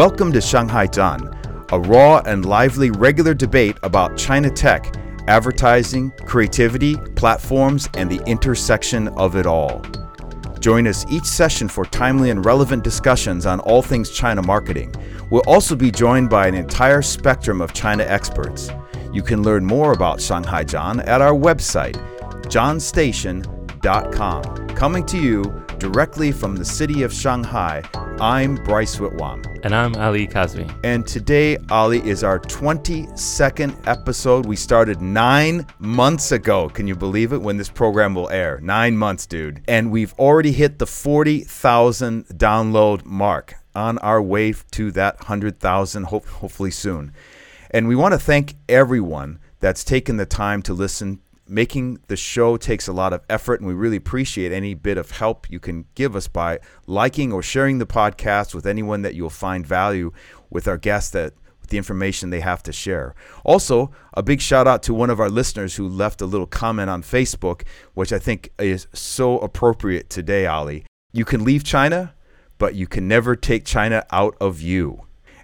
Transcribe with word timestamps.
Welcome 0.00 0.32
to 0.32 0.40
Shanghai 0.40 0.86
Zhan, 0.86 1.30
a 1.72 1.78
raw 1.78 2.22
and 2.24 2.46
lively 2.46 2.90
regular 2.90 3.34
debate 3.34 3.76
about 3.82 4.16
China 4.16 4.48
tech, 4.48 4.96
advertising, 5.28 6.10
creativity, 6.24 6.96
platforms, 7.16 7.86
and 7.98 8.10
the 8.10 8.22
intersection 8.26 9.08
of 9.08 9.36
it 9.36 9.44
all. 9.44 9.82
Join 10.58 10.86
us 10.86 11.04
each 11.10 11.26
session 11.26 11.68
for 11.68 11.84
timely 11.84 12.30
and 12.30 12.46
relevant 12.46 12.82
discussions 12.82 13.44
on 13.44 13.60
all 13.60 13.82
things 13.82 14.08
China 14.08 14.40
marketing. 14.40 14.94
We'll 15.30 15.42
also 15.46 15.76
be 15.76 15.90
joined 15.90 16.30
by 16.30 16.46
an 16.46 16.54
entire 16.54 17.02
spectrum 17.02 17.60
of 17.60 17.74
China 17.74 18.04
experts. 18.04 18.70
You 19.12 19.22
can 19.22 19.42
learn 19.42 19.66
more 19.66 19.92
about 19.92 20.18
Shanghai 20.18 20.64
Zhan 20.64 21.06
at 21.06 21.20
our 21.20 21.34
website, 21.34 21.96
johnstation.com. 22.46 24.68
Coming 24.68 25.04
to 25.04 25.18
you 25.18 25.42
directly 25.80 26.30
from 26.30 26.54
the 26.54 26.64
city 26.64 27.02
of 27.02 27.12
Shanghai, 27.12 27.82
I'm 28.20 28.56
Bryce 28.56 28.96
Whitwam. 28.96 29.42
And 29.64 29.74
I'm 29.74 29.96
Ali 29.96 30.26
Kazmi. 30.26 30.70
And 30.84 31.06
today, 31.06 31.56
Ali, 31.70 32.06
is 32.06 32.22
our 32.22 32.38
22nd 32.38 33.88
episode. 33.88 34.44
We 34.44 34.56
started 34.56 35.00
nine 35.00 35.66
months 35.78 36.32
ago. 36.32 36.68
Can 36.68 36.86
you 36.86 36.94
believe 36.94 37.32
it? 37.32 37.40
When 37.40 37.56
this 37.56 37.70
program 37.70 38.14
will 38.14 38.28
air. 38.28 38.60
Nine 38.62 38.94
months, 38.94 39.26
dude. 39.26 39.62
And 39.66 39.90
we've 39.90 40.12
already 40.18 40.52
hit 40.52 40.78
the 40.78 40.86
40,000 40.86 42.26
download 42.26 43.06
mark 43.06 43.54
on 43.74 43.96
our 43.98 44.20
way 44.20 44.52
to 44.72 44.90
that 44.90 45.20
100,000, 45.20 46.04
hope, 46.04 46.26
hopefully 46.26 46.70
soon. 46.70 47.14
And 47.70 47.88
we 47.88 47.96
want 47.96 48.12
to 48.12 48.18
thank 48.18 48.54
everyone 48.68 49.38
that's 49.60 49.82
taken 49.82 50.18
the 50.18 50.26
time 50.26 50.60
to 50.62 50.74
listen. 50.74 51.20
Making 51.52 51.98
the 52.06 52.16
show 52.16 52.56
takes 52.56 52.86
a 52.86 52.92
lot 52.92 53.12
of 53.12 53.22
effort, 53.28 53.58
and 53.58 53.66
we 53.66 53.74
really 53.74 53.96
appreciate 53.96 54.52
any 54.52 54.72
bit 54.74 54.96
of 54.96 55.10
help 55.10 55.50
you 55.50 55.58
can 55.58 55.84
give 55.96 56.14
us 56.14 56.28
by 56.28 56.60
liking 56.86 57.32
or 57.32 57.42
sharing 57.42 57.78
the 57.78 57.86
podcast 57.86 58.54
with 58.54 58.66
anyone 58.66 59.02
that 59.02 59.16
you'll 59.16 59.30
find 59.30 59.66
value 59.66 60.12
with 60.48 60.68
our 60.68 60.78
guests 60.78 61.10
that 61.10 61.32
with 61.60 61.70
the 61.70 61.76
information 61.76 62.30
they 62.30 62.38
have 62.38 62.62
to 62.62 62.72
share. 62.72 63.16
Also, 63.42 63.90
a 64.14 64.22
big 64.22 64.40
shout 64.40 64.68
out 64.68 64.80
to 64.84 64.94
one 64.94 65.10
of 65.10 65.18
our 65.18 65.28
listeners 65.28 65.74
who 65.74 65.88
left 65.88 66.20
a 66.20 66.26
little 66.26 66.46
comment 66.46 66.88
on 66.88 67.02
Facebook, 67.02 67.62
which 67.94 68.12
I 68.12 68.20
think 68.20 68.52
is 68.60 68.86
so 68.92 69.40
appropriate 69.40 70.08
today, 70.08 70.46
Ali. 70.46 70.84
You 71.12 71.24
can 71.24 71.44
leave 71.44 71.64
China, 71.64 72.14
but 72.58 72.76
you 72.76 72.86
can 72.86 73.08
never 73.08 73.34
take 73.34 73.64
China 73.64 74.06
out 74.12 74.36
of 74.40 74.60
you. 74.60 75.02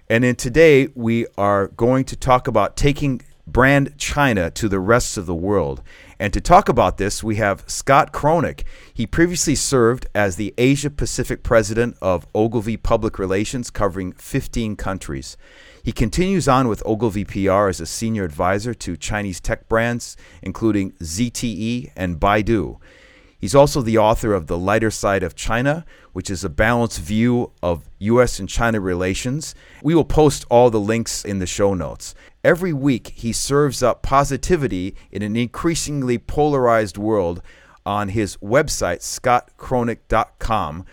And 0.09 0.23
in 0.23 0.37
today, 0.37 0.87
we 0.95 1.25
are 1.37 1.67
going 1.67 2.05
to 2.05 2.15
talk 2.15 2.47
about 2.47 2.77
taking 2.77 3.21
brand 3.47 3.97
China 3.97 4.51
to 4.51 4.67
the 4.67 4.79
rest 4.79 5.17
of 5.17 5.25
the 5.25 5.33
world. 5.33 5.81
And 6.19 6.33
to 6.33 6.41
talk 6.41 6.67
about 6.67 6.97
this, 6.97 7.23
we 7.23 7.37
have 7.37 7.63
Scott 7.67 8.11
Kronick. 8.11 8.63
He 8.93 9.07
previously 9.07 9.55
served 9.55 10.07
as 10.13 10.35
the 10.35 10.53
Asia 10.57 10.89
Pacific 10.89 11.43
president 11.43 11.95
of 12.01 12.27
Ogilvy 12.35 12.77
Public 12.77 13.17
Relations, 13.17 13.69
covering 13.69 14.11
15 14.13 14.75
countries. 14.75 15.37
He 15.81 15.91
continues 15.91 16.47
on 16.47 16.67
with 16.67 16.83
Ogilvy 16.85 17.23
PR 17.23 17.69
as 17.69 17.79
a 17.79 17.85
senior 17.85 18.25
advisor 18.25 18.73
to 18.73 18.97
Chinese 18.97 19.39
tech 19.39 19.69
brands, 19.69 20.17
including 20.41 20.91
ZTE 20.93 21.91
and 21.95 22.19
Baidu. 22.19 22.77
He's 23.39 23.53
also 23.53 23.81
the 23.81 23.99
author 23.99 24.33
of 24.33 24.47
The 24.47 24.57
Lighter 24.57 24.89
Side 24.89 25.21
of 25.21 25.35
China, 25.35 25.85
which 26.11 26.29
is 26.29 26.43
a 26.43 26.49
balanced 26.49 26.99
view 26.99 27.51
of 27.61 27.87
U.S. 27.99 28.39
and 28.39 28.49
China 28.49 28.79
relations. 28.79 29.53
We 29.83 29.93
will 29.93 30.05
post 30.05 30.45
all 30.49 30.71
the 30.71 30.79
links 30.79 31.23
in 31.23 31.37
the 31.37 31.45
show 31.45 31.75
notes. 31.75 32.15
Every 32.43 32.73
week, 32.73 33.09
he 33.09 33.31
serves 33.31 33.83
up 33.83 34.01
positivity 34.01 34.95
in 35.11 35.21
an 35.21 35.35
increasingly 35.35 36.17
polarized 36.17 36.97
world 36.97 37.43
on 37.85 38.09
his 38.09 38.37
website, 38.37 39.01
scottkronick.com, 39.01 40.85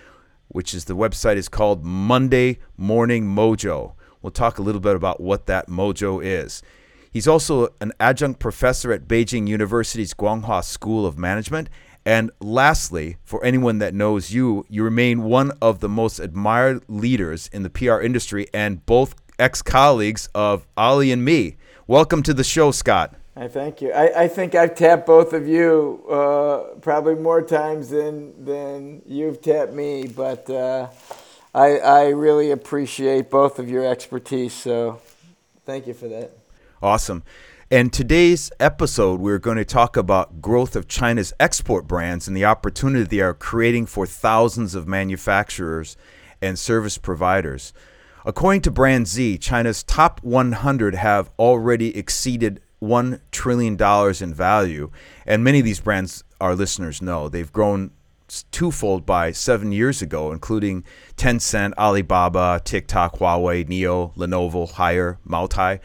which 0.48 0.74
is 0.74 0.84
the 0.84 0.96
website 0.96 1.36
is 1.36 1.48
called 1.48 1.82
Monday 1.82 2.58
Morning 2.76 3.24
Mojo. 3.24 3.94
We'll 4.20 4.30
talk 4.30 4.58
a 4.58 4.62
little 4.62 4.80
bit 4.80 4.96
about 4.96 5.20
what 5.20 5.46
that 5.46 5.68
mojo 5.68 6.22
is. 6.22 6.62
He's 7.10 7.28
also 7.28 7.68
an 7.80 7.92
adjunct 8.00 8.40
professor 8.40 8.92
at 8.92 9.08
Beijing 9.08 9.48
University's 9.48 10.12
Guanghua 10.12 10.64
School 10.64 11.06
of 11.06 11.16
Management 11.16 11.68
and 12.06 12.30
lastly, 12.40 13.16
for 13.24 13.42
anyone 13.44 13.78
that 13.78 13.94
knows 13.94 14.30
you, 14.30 14.66
you 14.68 14.82
remain 14.82 15.22
one 15.22 15.52
of 15.62 15.80
the 15.80 15.88
most 15.88 16.18
admired 16.18 16.82
leaders 16.88 17.48
in 17.52 17.62
the 17.62 17.70
PR 17.70 18.00
industry 18.00 18.46
and 18.52 18.84
both 18.84 19.14
ex 19.38 19.62
colleagues 19.62 20.28
of 20.34 20.66
Ali 20.76 21.10
and 21.12 21.24
me. 21.24 21.56
Welcome 21.86 22.22
to 22.24 22.34
the 22.34 22.44
show, 22.44 22.70
Scott. 22.70 23.14
I 23.36 23.48
thank 23.48 23.80
you. 23.80 23.90
I, 23.92 24.24
I 24.24 24.28
think 24.28 24.54
I've 24.54 24.74
tapped 24.74 25.06
both 25.06 25.32
of 25.32 25.48
you 25.48 26.04
uh, 26.08 26.78
probably 26.80 27.16
more 27.16 27.42
times 27.42 27.88
than, 27.88 28.44
than 28.44 29.02
you've 29.06 29.40
tapped 29.40 29.72
me, 29.72 30.06
but 30.06 30.48
uh, 30.48 30.88
I, 31.54 31.78
I 31.78 32.08
really 32.10 32.52
appreciate 32.52 33.30
both 33.30 33.58
of 33.58 33.68
your 33.68 33.84
expertise. 33.84 34.52
So 34.52 35.00
thank 35.64 35.86
you 35.86 35.94
for 35.94 36.06
that. 36.08 36.32
Awesome. 36.80 37.24
In 37.70 37.88
today's 37.88 38.52
episode, 38.60 39.20
we're 39.20 39.38
going 39.38 39.56
to 39.56 39.64
talk 39.64 39.96
about 39.96 40.42
growth 40.42 40.76
of 40.76 40.86
China's 40.86 41.32
export 41.40 41.88
brands 41.88 42.28
and 42.28 42.36
the 42.36 42.44
opportunity 42.44 43.04
they 43.04 43.20
are 43.20 43.32
creating 43.32 43.86
for 43.86 44.04
thousands 44.06 44.74
of 44.74 44.86
manufacturers 44.86 45.96
and 46.42 46.58
service 46.58 46.98
providers. 46.98 47.72
According 48.26 48.60
to 48.62 48.70
Brand 48.70 49.08
Z, 49.08 49.38
China's 49.38 49.82
top 49.82 50.22
100 50.22 50.94
have 50.94 51.30
already 51.38 51.96
exceeded 51.96 52.60
$1 52.82 53.20
trillion 53.32 53.78
in 54.22 54.34
value. 54.34 54.90
And 55.26 55.42
many 55.42 55.60
of 55.60 55.64
these 55.64 55.80
brands, 55.80 56.22
our 56.42 56.54
listeners 56.54 57.00
know, 57.00 57.30
they've 57.30 57.50
grown 57.50 57.92
twofold 58.50 59.06
by 59.06 59.32
seven 59.32 59.72
years 59.72 60.02
ago, 60.02 60.32
including 60.32 60.84
Tencent, 61.16 61.72
Alibaba, 61.78 62.60
TikTok, 62.62 63.16
Huawei, 63.20 63.66
NIO, 63.66 64.14
Lenovo, 64.16 64.70
Haier, 64.70 65.16
Moutai. 65.26 65.80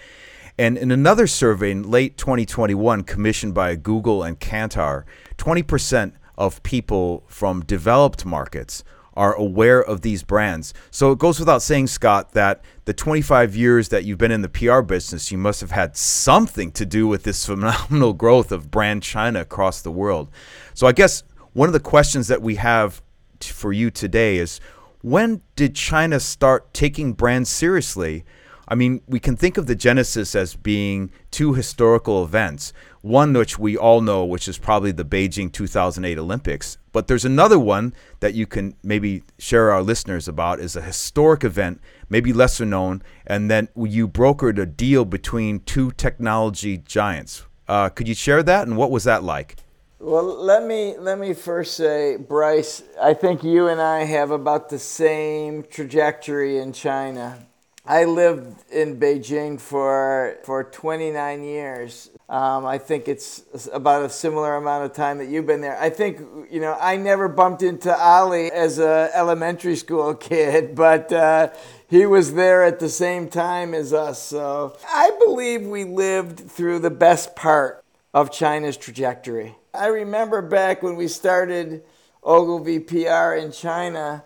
And 0.60 0.78
in 0.78 0.92
another 0.92 1.26
survey 1.26 1.72
in 1.72 1.90
late 1.90 2.18
2021, 2.18 3.04
commissioned 3.04 3.54
by 3.54 3.78
Google 3.78 4.24
and 4.24 4.38
Kantar, 4.38 5.06
20% 5.38 6.12
of 6.38 6.62
people 6.64 7.24
from 7.28 7.64
developed 7.64 8.26
markets 8.26 8.84
are 9.14 9.34
aware 9.36 9.82
of 9.82 10.02
these 10.02 10.22
brands. 10.22 10.74
So 10.92 11.14
it 11.14 11.18
goes 11.18 11.40
without 11.40 11.62
saying, 11.62 11.88
Scott, 11.88 12.34
that 12.34 12.62
the 12.84 12.94
25 12.94 13.56
years 13.56 13.88
that 13.88 14.04
you've 14.04 14.18
been 14.18 14.34
in 14.34 14.42
the 14.42 14.50
PR 14.50 14.82
business, 14.82 15.32
you 15.32 15.38
must 15.38 15.62
have 15.62 15.72
had 15.72 15.96
something 15.96 16.74
to 16.74 16.86
do 16.86 17.08
with 17.08 17.24
this 17.24 17.46
phenomenal 17.46 18.12
growth 18.12 18.52
of 18.52 18.70
brand 18.70 19.02
China 19.02 19.40
across 19.40 19.82
the 19.82 19.92
world. 19.92 20.30
So 20.74 20.88
I 20.88 20.92
guess 20.92 21.24
one 21.54 21.70
of 21.70 21.74
the 21.74 21.80
questions 21.80 22.28
that 22.28 22.42
we 22.42 22.56
have 22.56 23.02
t- 23.40 23.54
for 23.54 23.72
you 23.72 23.90
today 23.90 24.36
is 24.36 24.60
when 25.04 25.42
did 25.56 25.74
China 25.74 26.20
start 26.20 26.74
taking 26.74 27.14
brands 27.14 27.50
seriously? 27.50 28.26
I 28.72 28.76
mean, 28.76 29.02
we 29.08 29.20
can 29.20 29.36
think 29.36 29.58
of 29.58 29.66
the 29.66 29.74
Genesis 29.74 30.36
as 30.36 30.56
being 30.56 31.10
two 31.32 31.56
historical 31.56 32.24
events. 32.24 32.72
One 33.02 33.34
which 33.34 33.58
we 33.58 33.76
all 33.76 34.00
know, 34.00 34.24
which 34.24 34.48
is 34.48 34.60
probably 34.60 34.92
the 34.92 35.04
Beijing 35.04 35.52
2008 35.52 36.20
Olympics. 36.20 36.78
But 36.92 37.08
there's 37.08 37.26
another 37.26 37.58
one 37.58 37.96
that 38.20 38.36
you 38.36 38.46
can 38.46 38.76
maybe 38.84 39.24
share 39.40 39.72
our 39.72 39.82
listeners 39.82 40.28
about 40.28 40.60
is 40.60 40.76
a 40.76 40.84
historic 40.84 41.44
event, 41.44 41.82
maybe 42.10 42.32
lesser 42.32 42.66
known, 42.66 43.02
and 43.26 43.50
then 43.50 43.70
you 43.76 44.08
brokered 44.08 44.60
a 44.60 44.68
deal 44.68 45.04
between 45.04 45.62
two 45.62 45.90
technology 45.92 46.78
giants. 46.78 47.46
Uh, 47.68 47.90
could 47.90 48.08
you 48.08 48.16
share 48.16 48.44
that, 48.44 48.68
and 48.68 48.78
what 48.78 48.92
was 48.92 49.04
that 49.04 49.24
like? 49.24 49.56
Well, 50.00 50.24
let 50.24 50.66
me 50.66 50.96
let 50.98 51.20
me 51.20 51.34
first 51.34 51.76
say, 51.76 52.18
Bryce. 52.18 52.84
I 53.02 53.14
think 53.14 53.44
you 53.44 53.68
and 53.68 53.82
I 53.82 54.06
have 54.06 54.32
about 54.32 54.70
the 54.70 54.80
same 54.80 55.64
trajectory 55.64 56.58
in 56.58 56.72
China. 56.72 57.49
I 57.90 58.04
lived 58.04 58.72
in 58.72 59.00
Beijing 59.00 59.60
for 59.60 60.38
for 60.44 60.64
29 60.64 61.44
years. 61.44 62.12
Um, 62.30 62.64
I 62.64 62.78
think 62.78 63.08
it's 63.08 63.44
about 63.74 64.06
a 64.06 64.10
similar 64.12 64.58
amount 64.58 64.86
of 64.86 64.94
time 64.94 65.18
that 65.18 65.28
you've 65.28 65.48
been 65.48 65.62
there. 65.62 65.76
I 65.82 65.90
think 65.90 66.20
you 66.52 66.62
know 66.62 66.78
I 66.80 66.98
never 66.98 67.28
bumped 67.28 67.64
into 67.64 67.92
Ali 67.92 68.52
as 68.52 68.78
a 68.78 69.10
elementary 69.16 69.76
school 69.76 70.14
kid, 70.30 70.76
but 70.76 71.12
uh, 71.12 71.50
he 71.88 72.06
was 72.06 72.36
there 72.36 72.64
at 72.64 72.80
the 72.80 72.90
same 72.90 73.28
time 73.28 73.74
as 73.74 73.92
us. 73.92 74.22
So 74.22 74.78
I 74.88 75.10
believe 75.26 75.66
we 75.66 75.84
lived 75.84 76.42
through 76.52 76.80
the 76.80 76.92
best 76.92 77.36
part 77.36 77.84
of 78.14 78.32
China's 78.32 78.78
trajectory. 78.78 79.56
I 79.74 79.88
remember 79.88 80.44
back 80.44 80.84
when 80.84 80.96
we 80.96 81.08
started 81.08 81.84
Ogilvy 82.22 82.82
PR 82.82 83.34
in 83.34 83.52
China. 83.52 84.26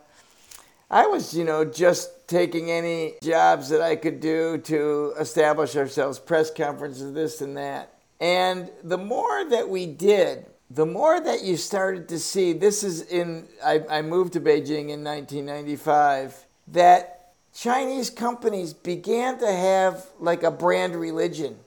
I 0.93 1.07
was, 1.07 1.35
you 1.35 1.43
know, 1.43 1.65
just 1.65 2.27
taking 2.27 2.69
any 2.69 3.15
jobs 3.23 3.69
that 3.69 3.81
I 3.81 3.95
could 3.95 4.19
do 4.19 4.59
to 4.59 5.15
establish 5.19 5.75
ourselves, 5.75 6.19
press 6.19 6.51
conferences, 6.51 7.13
this 7.13 7.41
and 7.41 7.57
that. 7.57 7.95
And 8.21 8.69
the 8.83 8.99
more 8.99 9.43
that 9.49 9.67
we 9.67 9.87
did, 9.87 10.45
the 10.69 10.85
more 10.85 11.19
that 11.19 11.41
you 11.41 11.57
started 11.57 12.09
to 12.09 12.19
see 12.19 12.53
this 12.53 12.83
is 12.83 13.01
in, 13.07 13.47
I, 13.65 13.81
I 13.89 14.01
moved 14.03 14.33
to 14.33 14.39
Beijing 14.39 14.89
in 14.89 15.03
1995, 15.03 16.45
that 16.67 17.33
Chinese 17.55 18.11
companies 18.11 18.73
began 18.73 19.39
to 19.39 19.51
have 19.51 20.05
like 20.19 20.43
a 20.43 20.51
brand 20.51 20.95
religion. 20.95 21.57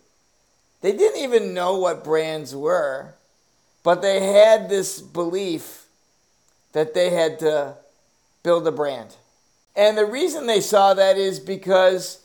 They 0.83 0.93
didn't 0.93 1.21
even 1.21 1.53
know 1.53 1.79
what 1.79 2.05
brands 2.05 2.55
were, 2.55 3.15
but 3.83 4.03
they 4.03 4.25
had 4.25 4.69
this 4.69 5.01
belief 5.01 5.87
that 6.75 6.95
they 6.95 7.11
had 7.11 7.41
to 7.41 7.75
build 8.47 8.65
a 8.69 8.71
brand. 8.71 9.17
And 9.75 9.99
the 9.99 10.07
reason 10.07 10.47
they 10.47 10.61
saw 10.61 10.95
that 10.95 11.19
is 11.19 11.41
because 11.41 12.25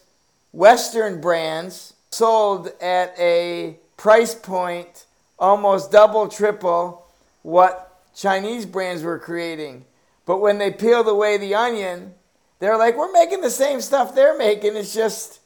Western 0.51 1.19
brands 1.19 1.95
sold 2.11 2.71
at 2.79 3.15
a 3.17 3.77
price 3.97 4.35
point 4.35 5.07
almost 5.39 5.91
double, 5.91 6.27
triple 6.27 7.07
what 7.41 7.99
Chinese 8.15 8.67
brands 8.67 9.01
were 9.01 9.17
creating. 9.17 9.83
But 10.27 10.41
when 10.41 10.59
they 10.59 10.69
peeled 10.69 11.07
away 11.07 11.39
the 11.39 11.55
onion, 11.55 12.13
they're 12.59 12.77
like, 12.77 12.95
we're 12.95 13.11
making 13.11 13.41
the 13.41 13.49
same 13.49 13.81
stuff 13.81 14.13
they're 14.13 14.37
making. 14.37 14.75
It's 14.75 14.93
just 14.93 15.39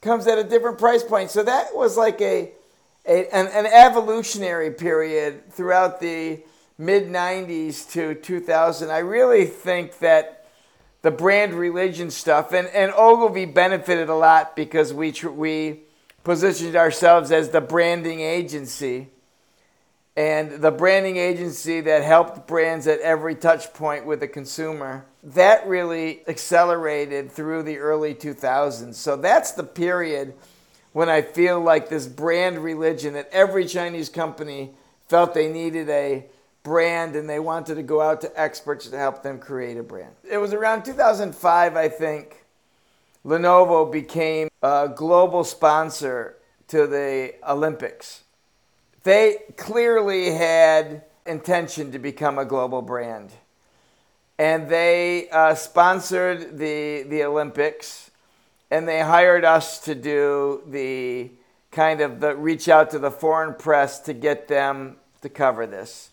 comes 0.00 0.26
at 0.26 0.36
a 0.36 0.42
different 0.42 0.78
price 0.78 1.04
point. 1.04 1.30
So 1.30 1.44
that 1.44 1.76
was 1.76 1.96
like 1.96 2.20
a, 2.20 2.50
a 3.06 3.28
an, 3.32 3.46
an 3.46 3.66
evolutionary 3.66 4.72
period 4.72 5.52
throughout 5.52 6.00
the 6.00 6.40
mid 6.80 7.08
90s 7.08 7.88
to 7.92 8.14
2000. 8.14 8.90
I 8.90 8.98
really 8.98 9.44
think 9.44 9.98
that 9.98 10.46
the 11.02 11.10
brand 11.10 11.52
religion 11.52 12.10
stuff 12.10 12.52
and, 12.52 12.66
and 12.68 12.90
Ogilvy 12.92 13.44
benefited 13.44 14.08
a 14.08 14.14
lot 14.14 14.56
because 14.56 14.92
we, 14.92 15.12
we 15.34 15.80
positioned 16.24 16.76
ourselves 16.76 17.30
as 17.30 17.50
the 17.50 17.60
branding 17.60 18.20
agency 18.20 19.08
and 20.16 20.52
the 20.52 20.70
branding 20.70 21.18
agency 21.18 21.82
that 21.82 22.02
helped 22.02 22.48
brands 22.48 22.86
at 22.86 23.00
every 23.00 23.34
touch 23.34 23.72
point 23.74 24.06
with 24.06 24.20
the 24.20 24.28
consumer. 24.28 25.04
That 25.22 25.66
really 25.66 26.26
accelerated 26.28 27.30
through 27.30 27.62
the 27.62 27.78
early 27.78 28.14
2000s. 28.14 28.94
So 28.94 29.16
that's 29.16 29.52
the 29.52 29.64
period 29.64 30.34
when 30.92 31.10
I 31.10 31.20
feel 31.22 31.60
like 31.60 31.90
this 31.90 32.06
brand 32.06 32.58
religion 32.58 33.14
that 33.14 33.28
every 33.32 33.66
Chinese 33.66 34.08
company 34.08 34.70
felt 35.08 35.34
they 35.34 35.50
needed 35.50 35.88
a 35.90 36.24
brand 36.62 37.16
and 37.16 37.28
they 37.28 37.40
wanted 37.40 37.76
to 37.76 37.82
go 37.82 38.00
out 38.00 38.20
to 38.20 38.40
experts 38.40 38.88
to 38.88 38.96
help 38.96 39.22
them 39.22 39.38
create 39.38 39.76
a 39.78 39.82
brand. 39.82 40.14
It 40.28 40.38
was 40.38 40.52
around 40.52 40.84
2005, 40.84 41.76
I 41.76 41.88
think, 41.88 42.44
Lenovo 43.24 43.90
became 43.90 44.48
a 44.62 44.88
global 44.94 45.44
sponsor 45.44 46.36
to 46.68 46.86
the 46.86 47.34
Olympics. 47.48 48.24
They 49.02 49.38
clearly 49.56 50.32
had 50.32 51.04
intention 51.26 51.92
to 51.92 51.98
become 51.98 52.38
a 52.38 52.44
global 52.44 52.82
brand. 52.82 53.30
And 54.38 54.68
they 54.68 55.28
uh, 55.30 55.54
sponsored 55.54 56.58
the, 56.58 57.02
the 57.02 57.24
Olympics 57.24 58.10
and 58.70 58.86
they 58.86 59.00
hired 59.00 59.44
us 59.44 59.80
to 59.80 59.94
do 59.94 60.62
the 60.66 61.30
kind 61.70 62.00
of 62.00 62.20
the 62.20 62.36
reach 62.36 62.68
out 62.68 62.90
to 62.90 62.98
the 62.98 63.10
foreign 63.10 63.54
press 63.54 63.98
to 64.00 64.12
get 64.12 64.48
them 64.48 64.96
to 65.22 65.28
cover 65.28 65.66
this. 65.66 66.09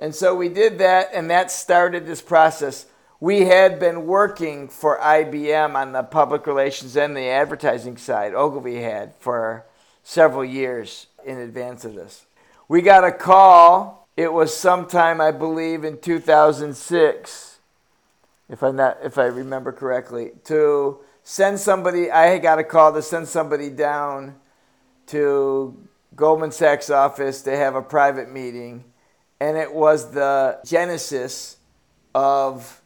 And 0.00 0.14
so 0.14 0.34
we 0.34 0.48
did 0.48 0.78
that, 0.78 1.10
and 1.12 1.30
that 1.30 1.50
started 1.50 2.06
this 2.06 2.22
process. 2.22 2.86
We 3.20 3.42
had 3.42 3.78
been 3.78 4.06
working 4.06 4.66
for 4.68 4.98
IBM 4.98 5.74
on 5.74 5.92
the 5.92 6.02
public 6.02 6.46
relations 6.46 6.96
and 6.96 7.14
the 7.14 7.28
advertising 7.28 7.98
side, 7.98 8.32
Ogilvy 8.32 8.80
had, 8.80 9.14
for 9.20 9.66
several 10.02 10.44
years 10.44 11.06
in 11.26 11.36
advance 11.36 11.84
of 11.84 11.94
this. 11.94 12.24
We 12.66 12.80
got 12.80 13.04
a 13.04 13.12
call, 13.12 14.08
it 14.16 14.32
was 14.32 14.56
sometime, 14.56 15.20
I 15.20 15.32
believe, 15.32 15.84
in 15.84 15.98
2006, 15.98 17.58
if, 18.48 18.62
i 18.62 18.70
not, 18.70 18.98
if 19.04 19.18
I 19.18 19.26
remember 19.26 19.70
correctly, 19.70 20.32
to 20.44 21.00
send 21.22 21.60
somebody, 21.60 22.10
I 22.10 22.38
got 22.38 22.58
a 22.58 22.64
call 22.64 22.94
to 22.94 23.02
send 23.02 23.28
somebody 23.28 23.68
down 23.68 24.36
to 25.08 25.76
Goldman 26.16 26.52
Sachs 26.52 26.88
office 26.88 27.42
to 27.42 27.54
have 27.54 27.74
a 27.74 27.82
private 27.82 28.32
meeting 28.32 28.84
and 29.40 29.56
it 29.56 29.72
was 29.72 30.12
the 30.12 30.58
genesis 30.64 31.56
of 32.14 32.80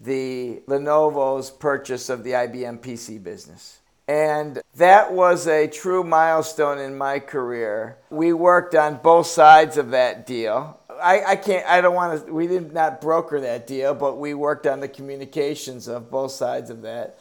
the 0.00 0.62
Lenovo's 0.66 1.50
purchase 1.50 2.08
of 2.08 2.24
the 2.24 2.30
IBM 2.30 2.80
PC 2.80 3.22
business. 3.22 3.78
And 4.06 4.62
that 4.76 5.12
was 5.12 5.46
a 5.46 5.66
true 5.66 6.02
milestone 6.02 6.78
in 6.78 6.96
my 6.96 7.18
career. 7.18 7.98
We 8.08 8.32
worked 8.32 8.74
on 8.74 9.00
both 9.02 9.26
sides 9.26 9.76
of 9.76 9.90
that 9.90 10.26
deal. 10.26 10.80
I, 11.02 11.22
I 11.24 11.36
can't, 11.36 11.66
I 11.66 11.82
don't 11.82 11.94
want 11.94 12.26
to, 12.26 12.32
we 12.32 12.46
did 12.46 12.72
not 12.72 13.02
broker 13.02 13.38
that 13.40 13.66
deal, 13.66 13.94
but 13.94 14.18
we 14.18 14.32
worked 14.32 14.66
on 14.66 14.80
the 14.80 14.88
communications 14.88 15.88
of 15.88 16.10
both 16.10 16.32
sides 16.32 16.70
of 16.70 16.82
that. 16.82 17.18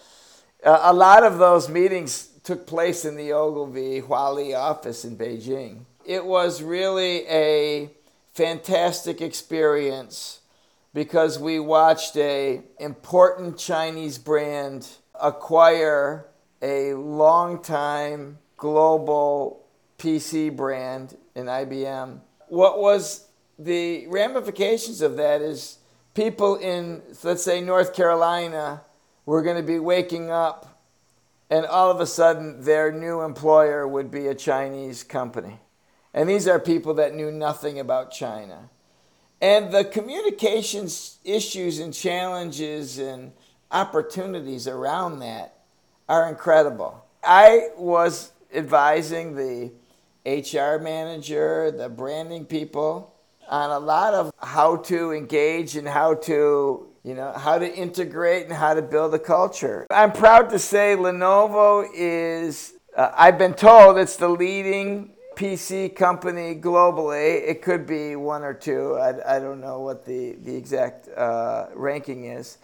Uh, 0.63 0.79
a 0.83 0.93
lot 0.93 1.23
of 1.23 1.37
those 1.39 1.67
meetings 1.67 2.27
took 2.43 2.65
place 2.65 3.03
in 3.03 3.17
the 3.17 3.33
Ogilvy 3.33 4.01
Huali 4.01 4.57
office 4.57 5.03
in 5.03 5.17
Beijing. 5.17 5.81
It 6.05 6.25
was 6.25 6.63
really 6.63 7.27
a 7.27 7.91
fantastic 8.37 9.19
experience 9.19 10.41
because 10.93 11.39
we 11.39 11.59
watched 11.59 12.15
a 12.17 12.61
important 12.79 13.57
Chinese 13.57 14.19
brand 14.19 14.87
acquire 15.19 16.27
a 16.61 16.93
long-time 16.93 18.37
global 18.55 19.65
PC 19.97 20.55
brand 20.55 21.17
in 21.33 21.47
IBM. 21.47 22.19
What 22.47 22.79
was 22.79 23.27
the 23.57 24.05
ramifications 24.05 25.01
of 25.01 25.17
that 25.17 25.41
is 25.41 25.79
people 26.13 26.57
in 26.57 27.01
let's 27.23 27.41
say 27.41 27.59
North 27.59 27.95
Carolina 27.95 28.81
were 29.25 29.41
going 29.41 29.57
to 29.57 29.63
be 29.63 29.79
waking 29.79 30.29
up 30.29 30.79
and 31.49 31.65
all 31.65 31.89
of 31.89 31.99
a 31.99 32.05
sudden 32.05 32.61
their 32.61 32.91
new 32.91 33.21
employer 33.21 33.87
would 33.87 34.11
be 34.11 34.27
a 34.27 34.35
Chinese 34.35 35.03
company. 35.03 35.59
And 36.17 36.27
these 36.27 36.47
are 36.47 36.57
people 36.57 36.95
that 36.95 37.13
knew 37.13 37.31
nothing 37.31 37.79
about 37.79 38.09
China. 38.09 38.71
And 39.39 39.71
the 39.71 39.85
communications 39.85 41.19
issues 41.23 41.77
and 41.77 41.93
challenges 41.93 42.97
and 42.97 43.33
opportunities 43.69 44.67
around 44.67 45.19
that 45.19 45.59
are 46.09 46.27
incredible. 46.27 47.05
I 47.23 47.67
was 47.77 48.31
advising 48.51 49.35
the 49.35 49.71
HR 50.25 50.81
manager, 50.81 51.69
the 51.69 51.87
branding 51.87 52.45
people 52.45 53.13
on 53.47 53.69
a 53.69 53.77
lot 53.77 54.15
of 54.15 54.31
how 54.39 54.77
to 54.77 55.11
engage 55.11 55.75
and 55.75 55.87
how 55.87 56.15
to, 56.15 56.87
you 57.03 57.13
know, 57.13 57.31
how 57.33 57.59
to 57.59 57.71
integrate 57.71 58.45
and 58.45 58.53
how 58.53 58.73
to 58.73 58.81
build 58.81 59.13
a 59.13 59.19
culture. 59.19 59.85
I'm 59.91 60.13
proud 60.13 60.49
to 60.49 60.57
say 60.57 60.95
Lenovo 60.97 61.87
is 61.93 62.73
uh, 62.95 63.11
I've 63.15 63.37
been 63.37 63.53
told 63.53 63.99
it's 63.99 64.15
the 64.15 64.29
leading 64.29 65.13
PC 65.37 65.95
company 65.95 66.55
globally. 66.55 67.47
It 67.47 67.61
could 67.61 67.85
be 67.85 68.15
one 68.15 68.43
or 68.43 68.55
two. 68.55 68.95
I, 68.95 69.35
I 69.35 69.39
don't 69.39 69.61
know 69.61 69.79
what 69.79 70.03
the, 70.03 70.35
the 70.41 70.55
exact 70.55 71.07
uh, 71.15 71.67
ranking 71.75 72.25
is. 72.25 72.57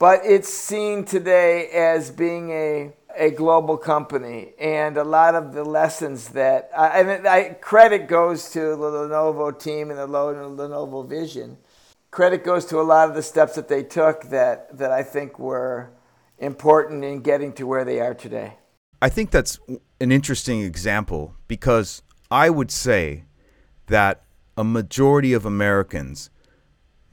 But 0.00 0.22
it's 0.24 0.52
seen 0.52 1.04
today 1.04 1.68
as 1.68 2.10
being 2.10 2.50
a, 2.50 2.92
a 3.16 3.30
global 3.30 3.76
company. 3.76 4.52
And 4.58 4.96
a 4.96 5.04
lot 5.04 5.36
of 5.36 5.54
the 5.54 5.62
lessons 5.62 6.30
that, 6.30 6.70
I, 6.76 7.00
and 7.00 7.28
I, 7.28 7.50
credit 7.60 8.08
goes 8.08 8.50
to 8.50 8.60
the 8.60 8.76
Lenovo 8.76 9.56
team 9.56 9.90
and 9.90 9.98
the 9.98 10.08
Lenovo 10.08 11.08
vision. 11.08 11.56
Credit 12.10 12.44
goes 12.44 12.64
to 12.66 12.80
a 12.80 12.82
lot 12.82 13.08
of 13.08 13.14
the 13.14 13.22
steps 13.22 13.54
that 13.54 13.68
they 13.68 13.84
took 13.84 14.24
that, 14.30 14.76
that 14.76 14.90
I 14.90 15.04
think 15.04 15.38
were 15.38 15.90
important 16.38 17.04
in 17.04 17.20
getting 17.20 17.52
to 17.54 17.66
where 17.66 17.84
they 17.84 18.00
are 18.00 18.14
today. 18.14 18.54
I 19.00 19.08
think 19.08 19.30
that's 19.30 19.60
an 20.00 20.10
interesting 20.10 20.62
example 20.62 21.36
because 21.46 22.02
I 22.30 22.50
would 22.50 22.70
say 22.70 23.24
that 23.86 24.22
a 24.56 24.64
majority 24.64 25.32
of 25.32 25.46
Americans 25.46 26.30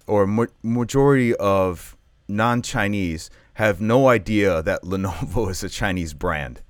or 0.08 0.24
a 0.24 0.48
majority 0.62 1.36
of 1.36 1.96
non 2.28 2.62
Chinese 2.62 3.30
have 3.54 3.80
no 3.80 4.10
idea 4.10 4.62
that 4.62 4.84
Lenovo 4.84 5.50
is 5.50 5.64
a 5.64 5.70
Chinese 5.70 6.14
brand. 6.14 6.62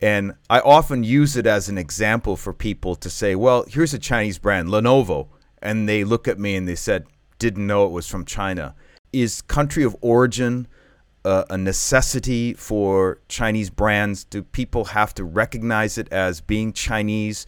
And 0.00 0.34
I 0.48 0.60
often 0.60 1.04
use 1.04 1.36
it 1.36 1.46
as 1.46 1.68
an 1.68 1.76
example 1.76 2.36
for 2.36 2.54
people 2.54 2.94
to 2.96 3.10
say, 3.10 3.34
well, 3.34 3.64
here's 3.68 3.92
a 3.92 3.98
Chinese 3.98 4.38
brand, 4.38 4.68
Lenovo. 4.68 5.28
And 5.60 5.88
they 5.88 6.04
look 6.04 6.26
at 6.26 6.38
me 6.38 6.56
and 6.56 6.66
they 6.66 6.76
said, 6.76 7.06
didn't 7.38 7.66
know 7.66 7.84
it 7.84 7.90
was 7.90 8.06
from 8.06 8.24
China. 8.24 8.74
Is 9.12 9.42
country 9.42 9.82
of 9.82 9.96
origin 10.00 10.68
uh, 11.24 11.44
a 11.50 11.58
necessity 11.58 12.54
for 12.54 13.18
Chinese 13.28 13.68
brands? 13.68 14.24
Do 14.24 14.42
people 14.42 14.86
have 14.86 15.12
to 15.14 15.24
recognize 15.24 15.98
it 15.98 16.10
as 16.10 16.40
being 16.40 16.72
Chinese? 16.72 17.46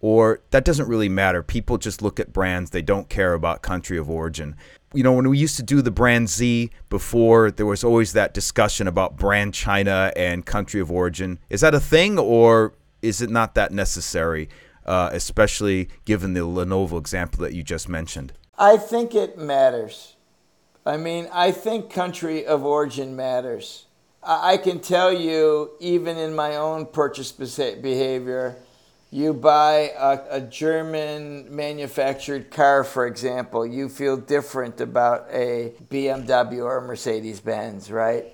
Or 0.00 0.40
that 0.50 0.64
doesn't 0.64 0.88
really 0.88 1.08
matter. 1.08 1.42
People 1.42 1.78
just 1.78 2.02
look 2.02 2.20
at 2.20 2.32
brands, 2.32 2.70
they 2.70 2.82
don't 2.82 3.08
care 3.08 3.34
about 3.34 3.62
country 3.62 3.98
of 3.98 4.10
origin. 4.10 4.56
You 4.92 5.02
know, 5.02 5.12
when 5.12 5.28
we 5.28 5.38
used 5.38 5.56
to 5.56 5.62
do 5.62 5.82
the 5.82 5.90
brand 5.90 6.28
Z 6.28 6.70
before, 6.88 7.50
there 7.50 7.66
was 7.66 7.82
always 7.82 8.12
that 8.12 8.32
discussion 8.32 8.86
about 8.86 9.16
brand 9.16 9.54
China 9.54 10.12
and 10.14 10.46
country 10.46 10.80
of 10.80 10.90
origin. 10.90 11.38
Is 11.50 11.62
that 11.62 11.74
a 11.74 11.80
thing, 11.80 12.18
or 12.18 12.74
is 13.02 13.20
it 13.20 13.28
not 13.28 13.54
that 13.56 13.72
necessary, 13.72 14.48
uh, 14.86 15.10
especially 15.12 15.88
given 16.04 16.34
the 16.34 16.40
Lenovo 16.40 16.98
example 16.98 17.42
that 17.42 17.54
you 17.54 17.62
just 17.62 17.88
mentioned? 17.88 18.32
I 18.56 18.76
think 18.76 19.14
it 19.14 19.36
matters. 19.36 20.14
I 20.86 20.96
mean, 20.96 21.28
I 21.32 21.50
think 21.50 21.90
country 21.90 22.46
of 22.46 22.64
origin 22.64 23.16
matters. 23.16 23.86
I 24.22 24.56
can 24.56 24.80
tell 24.80 25.12
you, 25.12 25.72
even 25.80 26.16
in 26.16 26.34
my 26.34 26.56
own 26.56 26.86
purchase 26.86 27.32
behavior, 27.32 28.56
you 29.14 29.32
buy 29.32 29.92
a, 29.96 30.38
a, 30.38 30.40
German 30.40 31.46
manufactured 31.54 32.50
car, 32.50 32.82
for 32.82 33.06
example, 33.06 33.64
you 33.64 33.88
feel 33.88 34.16
different 34.16 34.80
about 34.80 35.28
a 35.30 35.72
BMW 35.88 36.64
or 36.64 36.78
a 36.78 36.82
Mercedes 36.82 37.38
Benz, 37.38 37.92
right? 37.92 38.24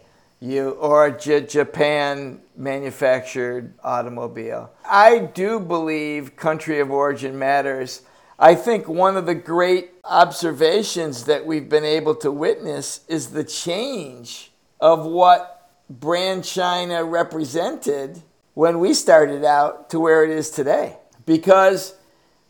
You 0.40 0.70
or 0.70 1.08
a 1.08 1.18
J- 1.18 1.44
Japan 1.44 2.40
manufactured 2.56 3.74
automobile. 3.84 4.70
I 4.82 5.18
do 5.18 5.60
believe 5.60 6.34
country 6.34 6.80
of 6.80 6.90
origin 6.90 7.38
matters. 7.38 8.00
I 8.38 8.54
think 8.54 8.88
one 8.88 9.18
of 9.18 9.26
the 9.26 9.34
great 9.34 9.90
observations 10.02 11.24
that 11.24 11.44
we've 11.44 11.68
been 11.68 11.84
able 11.84 12.14
to 12.14 12.32
witness 12.32 13.00
is 13.06 13.32
the 13.32 13.44
change 13.44 14.50
of 14.80 15.04
what 15.04 15.68
brand 15.90 16.42
China 16.42 17.04
represented 17.04 18.22
when 18.54 18.80
we 18.80 18.94
started 18.94 19.44
out 19.44 19.90
to 19.90 20.00
where 20.00 20.24
it 20.24 20.30
is 20.30 20.50
today. 20.50 20.96
Because 21.26 21.94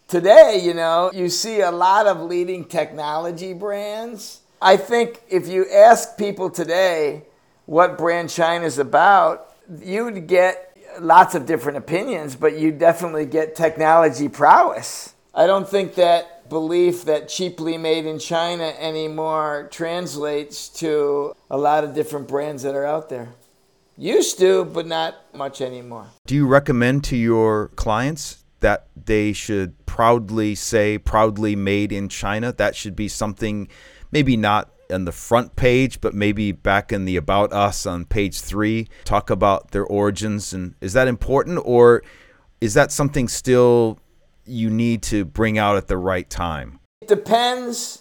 today, 0.09 0.61
you 0.63 0.75
know, 0.75 1.11
you 1.15 1.29
see 1.29 1.61
a 1.61 1.71
lot 1.71 2.07
of 2.07 2.21
leading 2.21 2.65
technology 2.65 3.53
brands. 3.53 4.41
I 4.63 4.77
think 4.77 5.23
if 5.29 5.49
you 5.49 5.71
ask 5.71 6.17
people 6.17 6.51
today 6.51 7.25
what 7.67 7.99
brand 7.99 8.31
China 8.31 8.65
is 8.65 8.79
about, 8.79 9.55
you'd 9.83 10.27
get 10.27 10.77
lots 10.99 11.35
of 11.35 11.47
different 11.47 11.79
opinions, 11.79 12.35
but 12.35 12.59
you 12.59 12.73
definitely 12.73 13.27
get 13.27 13.55
technology 13.55 14.29
prowess. 14.29 15.15
I 15.35 15.47
don't 15.47 15.69
think 15.69 15.95
that 15.95 16.49
belief 16.49 17.05
that 17.05 17.29
cheaply 17.29 17.79
made 17.79 18.05
in 18.05 18.19
China 18.19 18.75
anymore 18.79 19.69
translates 19.71 20.69
to 20.69 21.35
a 21.49 21.57
lot 21.57 21.85
of 21.85 21.95
different 21.95 22.27
brands 22.27 22.65
that 22.65 22.75
are 22.75 22.85
out 22.85 23.09
there. 23.09 23.29
Used 24.01 24.39
to, 24.39 24.65
but 24.65 24.87
not 24.87 25.15
much 25.35 25.61
anymore. 25.61 26.07
Do 26.27 26.35
you 26.35 26.47
recommend 26.47 27.05
to 27.05 27.17
your 27.19 27.69
clients 27.77 28.43
that 28.61 28.87
they 28.97 29.35
should 29.35 29.85
proudly 29.85 30.55
say, 30.55 30.97
proudly 30.97 31.55
made 31.55 31.93
in 31.93 32.09
China? 32.09 32.51
That 32.51 32.75
should 32.75 32.97
be 32.97 33.09
something 33.09 33.69
maybe 34.11 34.39
not 34.39 34.71
on 34.91 35.05
the 35.05 35.13
front 35.13 35.55
page, 35.55 36.01
but 36.01 36.15
maybe 36.15 36.51
back 36.51 36.93
in 36.93 37.05
the 37.05 37.17
About 37.17 37.53
Us 37.53 37.85
on 37.85 38.07
page 38.07 38.41
three, 38.41 38.89
talk 39.05 39.29
about 39.29 39.73
their 39.73 39.85
origins. 39.85 40.55
And 40.55 40.77
is 40.81 40.95
that 40.95 41.07
important, 41.07 41.61
or 41.67 42.03
is 42.63 42.73
that 42.73 42.91
something 42.91 43.29
still 43.29 43.99
you 44.47 44.71
need 44.71 45.03
to 45.03 45.27
bring 45.27 45.59
out 45.59 45.77
at 45.77 45.89
the 45.89 45.99
right 45.99 46.29
time? 46.31 46.81
It 47.03 47.09
depends 47.09 48.01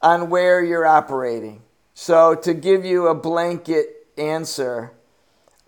on 0.00 0.30
where 0.30 0.64
you're 0.64 0.86
operating. 0.86 1.64
So, 1.92 2.34
to 2.34 2.54
give 2.54 2.86
you 2.86 3.08
a 3.08 3.14
blanket 3.14 4.06
answer, 4.16 4.94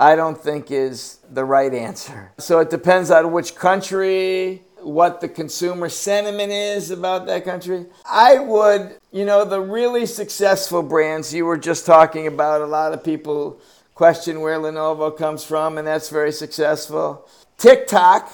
I 0.01 0.17
don't 0.17 0.43
think 0.43 0.71
is 0.71 1.19
the 1.31 1.45
right 1.45 1.75
answer. 1.75 2.33
So 2.39 2.59
it 2.61 2.71
depends 2.71 3.11
on 3.11 3.33
which 3.33 3.55
country, 3.55 4.63
what 4.79 5.21
the 5.21 5.29
consumer 5.29 5.91
sentiment 5.91 6.51
is 6.51 6.91
about 6.91 7.27
that 7.27 7.45
country. 7.45 7.85
I 8.07 8.39
would, 8.39 8.97
you 9.13 9.27
know, 9.27 9.45
the 9.45 9.61
really 9.61 10.07
successful 10.07 10.83
brands 10.83 11.35
you 11.35 11.45
were 11.45 11.59
just 11.59 11.85
talking 11.85 12.27
about, 12.27 12.63
a 12.63 12.67
lot 12.67 12.95
of 12.95 13.05
people 13.05 13.61
question 13.95 14.41
where 14.41 14.57
Lenovo 14.59 15.15
comes 15.15 15.45
from, 15.45 15.77
and 15.77 15.87
that's 15.87 16.09
very 16.09 16.33
successful. 16.33 17.29
TikTok, 17.59 18.33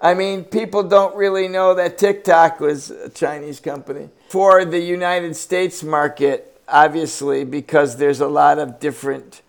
I 0.00 0.14
mean, 0.14 0.42
people 0.42 0.84
don't 0.84 1.14
really 1.14 1.48
know 1.48 1.74
that 1.74 1.98
TikTok 1.98 2.60
was 2.60 2.90
a 2.90 3.10
Chinese 3.10 3.60
company. 3.60 4.08
For 4.30 4.64
the 4.64 4.80
United 4.80 5.36
States 5.36 5.82
market, 5.82 6.58
obviously, 6.66 7.44
because 7.44 7.98
there's 7.98 8.20
a 8.20 8.26
lot 8.26 8.58
of 8.58 8.80
different 8.80 9.42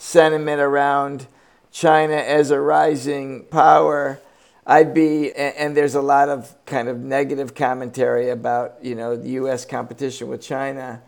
sentiment 0.00 0.62
around 0.62 1.26
China 1.70 2.14
as 2.14 2.50
a 2.50 2.58
rising 2.58 3.44
power, 3.44 4.18
I'd 4.66 4.94
be, 4.94 5.30
and 5.32 5.76
there's 5.76 5.94
a 5.94 6.00
lot 6.00 6.30
of 6.30 6.54
kind 6.64 6.88
of 6.88 6.98
negative 7.00 7.54
commentary 7.54 8.30
about, 8.30 8.76
you 8.82 8.94
know, 8.94 9.14
the 9.14 9.30
U.S. 9.32 9.66
competition 9.66 10.28
with 10.28 10.40
China. 10.40 11.02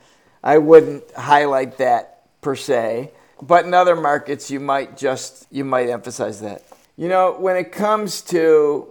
I 0.44 0.58
wouldn't 0.58 1.10
highlight 1.12 1.78
that 1.78 2.26
per 2.42 2.54
se, 2.54 3.12
but 3.40 3.64
in 3.64 3.72
other 3.72 3.96
markets, 3.96 4.50
you 4.50 4.60
might 4.60 4.98
just, 4.98 5.46
you 5.50 5.64
might 5.64 5.88
emphasize 5.88 6.40
that. 6.40 6.62
You 6.96 7.08
know, 7.08 7.36
when 7.38 7.56
it 7.56 7.72
comes 7.72 8.20
to 8.22 8.88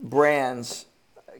brands, 0.00 0.86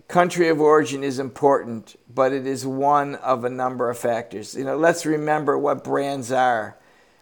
country 0.08 0.48
of 0.48 0.60
origin 0.60 1.04
is 1.04 1.20
important, 1.20 1.94
but 2.12 2.32
it 2.32 2.44
is 2.44 2.66
one 2.66 3.14
of 3.16 3.44
a 3.44 3.50
number 3.50 3.88
of 3.88 3.96
factors. 3.96 4.56
You 4.56 4.64
know, 4.64 4.76
let's 4.76 5.06
remember 5.06 5.56
what 5.56 5.84
brands 5.84 6.32
are. 6.32 6.76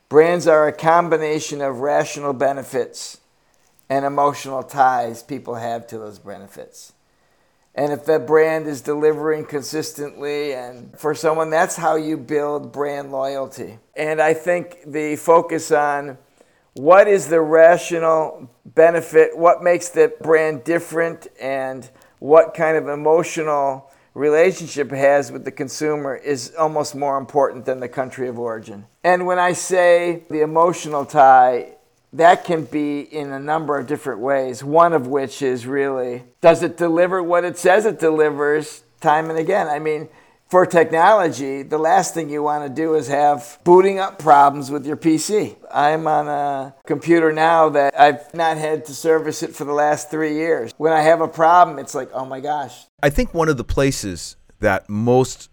Brands 0.08 0.46
are 0.46 0.66
a 0.66 0.72
combination 0.72 1.60
of 1.60 1.80
rational 1.80 2.32
benefits 2.32 3.18
and 3.90 4.06
emotional 4.06 4.62
ties 4.62 5.22
people 5.22 5.56
have 5.56 5.86
to 5.88 5.98
those 5.98 6.18
benefits. 6.18 6.94
And 7.74 7.92
if 7.92 8.06
that 8.06 8.26
brand 8.26 8.66
is 8.66 8.80
delivering 8.80 9.44
consistently, 9.44 10.52
and 10.52 10.98
for 10.98 11.14
someone, 11.14 11.50
that's 11.50 11.76
how 11.76 11.96
you 11.96 12.16
build 12.16 12.72
brand 12.72 13.12
loyalty. 13.12 13.78
And 13.94 14.20
I 14.20 14.34
think 14.34 14.78
the 14.86 15.16
focus 15.16 15.70
on 15.70 16.18
what 16.72 17.06
is 17.06 17.28
the 17.28 17.40
rational 17.40 18.50
benefit, 18.64 19.36
what 19.36 19.62
makes 19.62 19.90
the 19.90 20.12
brand 20.22 20.64
different, 20.64 21.28
and 21.40 21.88
what 22.18 22.54
kind 22.54 22.76
of 22.76 22.88
emotional 22.88 23.87
relationship 24.14 24.90
has 24.90 25.30
with 25.30 25.44
the 25.44 25.50
consumer 25.50 26.16
is 26.16 26.54
almost 26.58 26.94
more 26.94 27.18
important 27.18 27.64
than 27.64 27.80
the 27.80 27.88
country 27.88 28.28
of 28.28 28.38
origin. 28.38 28.86
And 29.04 29.26
when 29.26 29.38
I 29.38 29.52
say 29.52 30.24
the 30.28 30.42
emotional 30.42 31.04
tie, 31.04 31.72
that 32.12 32.44
can 32.44 32.64
be 32.64 33.00
in 33.00 33.32
a 33.32 33.38
number 33.38 33.78
of 33.78 33.86
different 33.86 34.20
ways, 34.20 34.64
one 34.64 34.92
of 34.92 35.06
which 35.06 35.42
is 35.42 35.66
really 35.66 36.24
does 36.40 36.62
it 36.62 36.76
deliver 36.76 37.22
what 37.22 37.44
it 37.44 37.58
says 37.58 37.84
it 37.84 37.98
delivers 37.98 38.82
time 39.00 39.30
and 39.30 39.38
again? 39.38 39.68
I 39.68 39.78
mean, 39.78 40.08
for 40.48 40.64
technology, 40.64 41.62
the 41.62 41.78
last 41.78 42.14
thing 42.14 42.30
you 42.30 42.42
want 42.42 42.64
to 42.64 42.74
do 42.74 42.94
is 42.94 43.08
have 43.08 43.58
booting 43.64 43.98
up 43.98 44.18
problems 44.18 44.70
with 44.70 44.86
your 44.86 44.96
PC. 44.96 45.56
I'm 45.70 46.06
on 46.06 46.26
a 46.26 46.74
computer 46.86 47.32
now 47.32 47.68
that 47.70 47.98
I've 47.98 48.32
not 48.34 48.56
had 48.56 48.86
to 48.86 48.94
service 48.94 49.42
it 49.42 49.54
for 49.54 49.64
the 49.64 49.72
last 49.72 50.10
three 50.10 50.34
years. 50.34 50.72
When 50.78 50.92
I 50.92 51.02
have 51.02 51.20
a 51.20 51.28
problem, 51.28 51.78
it's 51.78 51.94
like, 51.94 52.08
oh 52.14 52.24
my 52.24 52.40
gosh. 52.40 52.86
I 53.02 53.10
think 53.10 53.34
one 53.34 53.50
of 53.50 53.58
the 53.58 53.64
places 53.64 54.36
that 54.60 54.88
most 54.88 55.50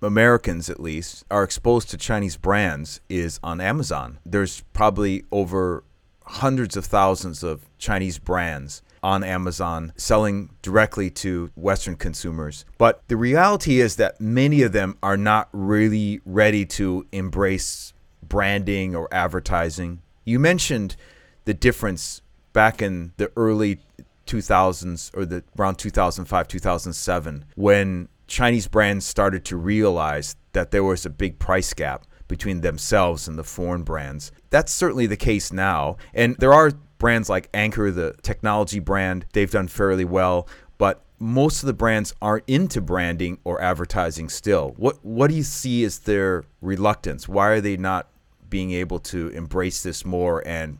Americans, 0.00 0.70
at 0.70 0.80
least, 0.80 1.24
are 1.30 1.44
exposed 1.44 1.90
to 1.90 1.98
Chinese 1.98 2.36
brands 2.36 3.00
is 3.10 3.38
on 3.42 3.60
Amazon. 3.60 4.18
There's 4.24 4.62
probably 4.72 5.24
over 5.30 5.84
hundreds 6.26 6.76
of 6.76 6.86
thousands 6.86 7.42
of 7.42 7.66
Chinese 7.78 8.18
brands 8.18 8.82
on 9.04 9.22
Amazon 9.22 9.92
selling 9.96 10.48
directly 10.62 11.10
to 11.10 11.50
Western 11.54 11.94
consumers. 11.94 12.64
But 12.78 13.02
the 13.08 13.18
reality 13.18 13.80
is 13.80 13.96
that 13.96 14.18
many 14.18 14.62
of 14.62 14.72
them 14.72 14.96
are 15.02 15.18
not 15.18 15.50
really 15.52 16.20
ready 16.24 16.64
to 16.66 17.06
embrace 17.12 17.92
branding 18.26 18.96
or 18.96 19.06
advertising. 19.12 20.00
You 20.24 20.38
mentioned 20.38 20.96
the 21.44 21.52
difference 21.52 22.22
back 22.54 22.80
in 22.80 23.12
the 23.18 23.30
early 23.36 23.80
2000s 24.26 25.10
or 25.14 25.26
the 25.26 25.44
around 25.58 25.76
2005 25.76 26.48
2007 26.48 27.44
when 27.56 28.08
Chinese 28.26 28.68
brands 28.68 29.04
started 29.04 29.44
to 29.44 29.56
realize 29.58 30.34
that 30.54 30.70
there 30.70 30.82
was 30.82 31.04
a 31.04 31.10
big 31.10 31.38
price 31.38 31.74
gap 31.74 32.06
between 32.26 32.62
themselves 32.62 33.28
and 33.28 33.38
the 33.38 33.44
foreign 33.44 33.82
brands. 33.82 34.32
That's 34.48 34.72
certainly 34.72 35.06
the 35.06 35.16
case 35.16 35.52
now. 35.52 35.98
And 36.14 36.36
there 36.36 36.54
are 36.54 36.72
brands 37.04 37.28
like 37.28 37.50
Anker, 37.52 37.90
the 37.90 38.14
technology 38.22 38.78
brand, 38.78 39.26
they've 39.34 39.50
done 39.50 39.68
fairly 39.68 40.06
well, 40.06 40.48
but 40.78 41.02
most 41.18 41.62
of 41.62 41.66
the 41.66 41.74
brands 41.74 42.14
aren't 42.22 42.44
into 42.46 42.80
branding 42.80 43.36
or 43.44 43.60
advertising 43.60 44.30
still. 44.30 44.72
What 44.78 45.04
what 45.04 45.28
do 45.28 45.36
you 45.36 45.42
see 45.42 45.84
as 45.84 45.98
their 45.98 46.44
reluctance? 46.62 47.28
Why 47.28 47.48
are 47.48 47.60
they 47.60 47.76
not 47.76 48.08
being 48.48 48.72
able 48.72 49.00
to 49.00 49.28
embrace 49.28 49.82
this 49.82 50.06
more 50.06 50.42
and 50.48 50.78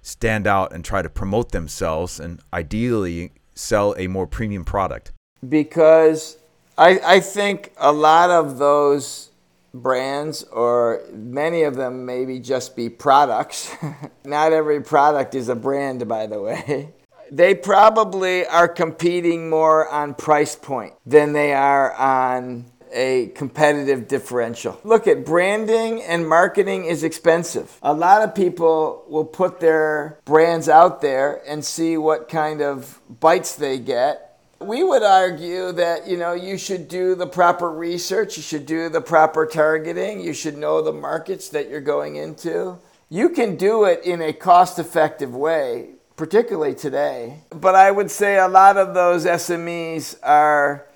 stand 0.00 0.46
out 0.46 0.72
and 0.72 0.82
try 0.82 1.02
to 1.02 1.10
promote 1.10 1.52
themselves 1.52 2.18
and 2.18 2.40
ideally 2.50 3.32
sell 3.54 3.94
a 3.98 4.06
more 4.06 4.26
premium 4.26 4.64
product? 4.64 5.12
Because 5.46 6.38
I, 6.78 6.98
I 7.04 7.20
think 7.20 7.74
a 7.76 7.92
lot 7.92 8.30
of 8.30 8.56
those 8.56 9.27
brands, 9.74 10.42
or 10.44 11.02
many 11.12 11.62
of 11.62 11.76
them 11.76 12.06
maybe 12.06 12.38
just 12.38 12.76
be 12.76 12.88
products. 12.88 13.74
Not 14.24 14.52
every 14.52 14.82
product 14.82 15.34
is 15.34 15.48
a 15.48 15.54
brand, 15.54 16.06
by 16.08 16.26
the 16.26 16.40
way. 16.40 16.92
They 17.30 17.54
probably 17.54 18.46
are 18.46 18.68
competing 18.68 19.50
more 19.50 19.86
on 19.86 20.14
price 20.14 20.56
point 20.56 20.94
than 21.04 21.34
they 21.34 21.52
are 21.52 21.92
on 21.92 22.64
a 22.92 23.26
competitive 23.34 24.08
differential. 24.08 24.80
Look 24.84 25.06
at 25.06 25.24
branding 25.24 26.02
and 26.02 26.28
marketing 26.28 26.86
is 26.86 27.04
expensive. 27.04 27.78
A 27.82 27.92
lot 27.92 28.22
of 28.22 28.34
people 28.34 29.04
will 29.08 29.24
put 29.24 29.60
their 29.60 30.18
brands 30.24 30.68
out 30.68 31.00
there 31.00 31.42
and 31.46 31.64
see 31.64 31.96
what 31.96 32.28
kind 32.28 32.62
of 32.62 33.00
bites 33.20 33.54
they 33.56 33.78
get 33.78 34.27
we 34.60 34.82
would 34.82 35.02
argue 35.02 35.72
that 35.72 36.06
you 36.08 36.16
know 36.16 36.32
you 36.32 36.58
should 36.58 36.88
do 36.88 37.14
the 37.14 37.26
proper 37.26 37.70
research, 37.70 38.36
you 38.36 38.42
should 38.42 38.66
do 38.66 38.88
the 38.88 39.00
proper 39.00 39.46
targeting, 39.46 40.20
you 40.20 40.32
should 40.32 40.56
know 40.56 40.82
the 40.82 40.92
markets 40.92 41.48
that 41.50 41.68
you're 41.68 41.80
going 41.80 42.16
into. 42.16 42.78
You 43.08 43.30
can 43.30 43.56
do 43.56 43.84
it 43.84 44.04
in 44.04 44.20
a 44.20 44.32
cost-effective 44.32 45.34
way, 45.34 45.90
particularly 46.16 46.74
today. 46.74 47.38
But 47.50 47.74
I 47.74 47.90
would 47.90 48.10
say 48.10 48.36
a 48.38 48.48
lot 48.48 48.76
of 48.76 48.92
those 48.92 49.24
SMEs 49.24 50.16
are 50.22 50.86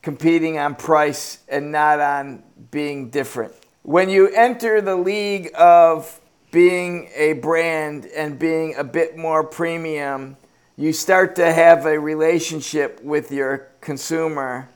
competing 0.00 0.58
on 0.58 0.74
price 0.76 1.40
and 1.48 1.70
not 1.70 2.00
on 2.00 2.42
being 2.70 3.10
different. 3.10 3.52
When 3.82 4.08
you 4.08 4.28
enter 4.28 4.80
the 4.80 4.96
league 4.96 5.50
of 5.54 6.20
being 6.50 7.10
a 7.14 7.34
brand 7.34 8.06
and 8.06 8.38
being 8.38 8.74
a 8.76 8.84
bit 8.84 9.18
more 9.18 9.44
premium, 9.44 10.36
you 10.78 10.92
start 10.92 11.34
to 11.36 11.52
have 11.52 11.84
a 11.86 11.98
relationship 11.98 13.02
with 13.02 13.32
your 13.32 13.66
consumer. 13.80 14.70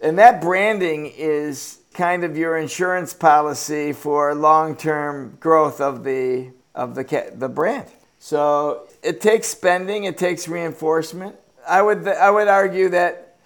And 0.00 0.16
that 0.18 0.40
branding 0.40 1.12
is 1.16 1.80
kind 1.92 2.22
of 2.22 2.36
your 2.36 2.56
insurance 2.56 3.12
policy 3.12 3.92
for 3.92 4.32
long-term 4.34 5.38
growth 5.40 5.80
of 5.80 6.04
the 6.04 6.52
of 6.74 6.94
the 6.94 7.32
the 7.34 7.48
brand. 7.48 7.88
So 8.20 8.86
it 9.02 9.20
takes 9.20 9.48
spending, 9.48 10.04
it 10.04 10.18
takes 10.18 10.46
reinforcement. 10.46 11.34
I 11.66 11.82
would 11.82 12.06
I 12.06 12.30
would 12.30 12.46
argue 12.46 12.88
that 12.90 13.38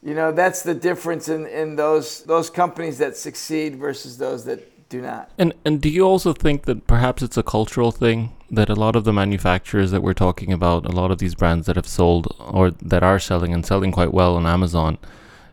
you 0.00 0.14
know 0.14 0.30
that's 0.30 0.62
the 0.62 0.74
difference 0.74 1.28
in, 1.28 1.46
in 1.48 1.74
those 1.74 2.22
those 2.22 2.50
companies 2.50 2.98
that 2.98 3.16
succeed 3.16 3.76
versus 3.76 4.16
those 4.16 4.44
that 4.44 4.88
do 4.88 5.00
not. 5.00 5.28
And 5.38 5.54
and 5.64 5.80
do 5.80 5.88
you 5.88 6.02
also 6.02 6.32
think 6.32 6.66
that 6.66 6.86
perhaps 6.86 7.20
it's 7.20 7.36
a 7.36 7.42
cultural 7.42 7.90
thing 7.90 8.32
that 8.54 8.68
a 8.68 8.74
lot 8.74 8.96
of 8.96 9.04
the 9.04 9.12
manufacturers 9.12 9.90
that 9.90 10.02
we're 10.02 10.14
talking 10.14 10.52
about, 10.52 10.86
a 10.86 10.92
lot 10.92 11.10
of 11.10 11.18
these 11.18 11.34
brands 11.34 11.66
that 11.66 11.76
have 11.76 11.86
sold 11.86 12.34
or 12.38 12.70
that 12.70 13.02
are 13.02 13.18
selling 13.18 13.52
and 13.52 13.64
selling 13.64 13.92
quite 13.92 14.12
well 14.12 14.36
on 14.36 14.46
Amazon, 14.46 14.98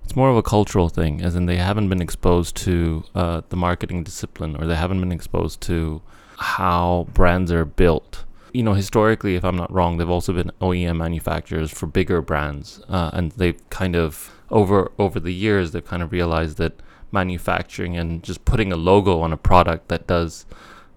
it's 0.04 0.16
more 0.16 0.30
of 0.30 0.38
a 0.38 0.44
cultural 0.44 0.90
thing, 0.90 1.22
as 1.22 1.36
in 1.36 1.46
they 1.46 1.58
haven't 1.58 1.90
been 1.90 2.02
exposed 2.02 2.56
to 2.58 3.04
uh, 3.16 3.42
the 3.50 3.56
marketing 3.56 4.04
discipline 4.04 4.56
or 4.56 4.66
they 4.66 4.76
haven't 4.76 5.00
been 5.00 5.12
exposed 5.12 5.62
to 5.62 6.02
how 6.38 7.08
brands 7.14 7.52
are 7.52 7.66
built. 7.66 8.26
You 8.54 8.64
know, 8.64 8.74
historically, 8.74 9.36
if 9.36 9.46
I'm 9.46 9.56
not 9.56 9.72
wrong, 9.72 9.98
they've 9.98 10.10
also 10.10 10.34
been 10.34 10.52
OEM 10.60 10.98
manufacturers 10.98 11.72
for 11.72 11.88
bigger 11.88 12.22
brands, 12.22 12.82
uh, 12.90 13.12
and 13.14 13.32
they've 13.34 13.70
kind 13.70 13.96
of 13.96 14.32
over 14.50 14.92
over 15.00 15.20
the 15.20 15.34
years 15.34 15.72
they've 15.72 15.86
kind 15.86 16.04
of 16.04 16.12
realized 16.12 16.58
that 16.58 16.74
manufacturing 17.12 17.96
and 17.96 18.24
just 18.24 18.44
putting 18.46 18.72
a 18.72 18.76
logo 18.76 19.22
on 19.22 19.32
a 19.32 19.38
product 19.38 19.88
that 19.88 20.08
does 20.08 20.46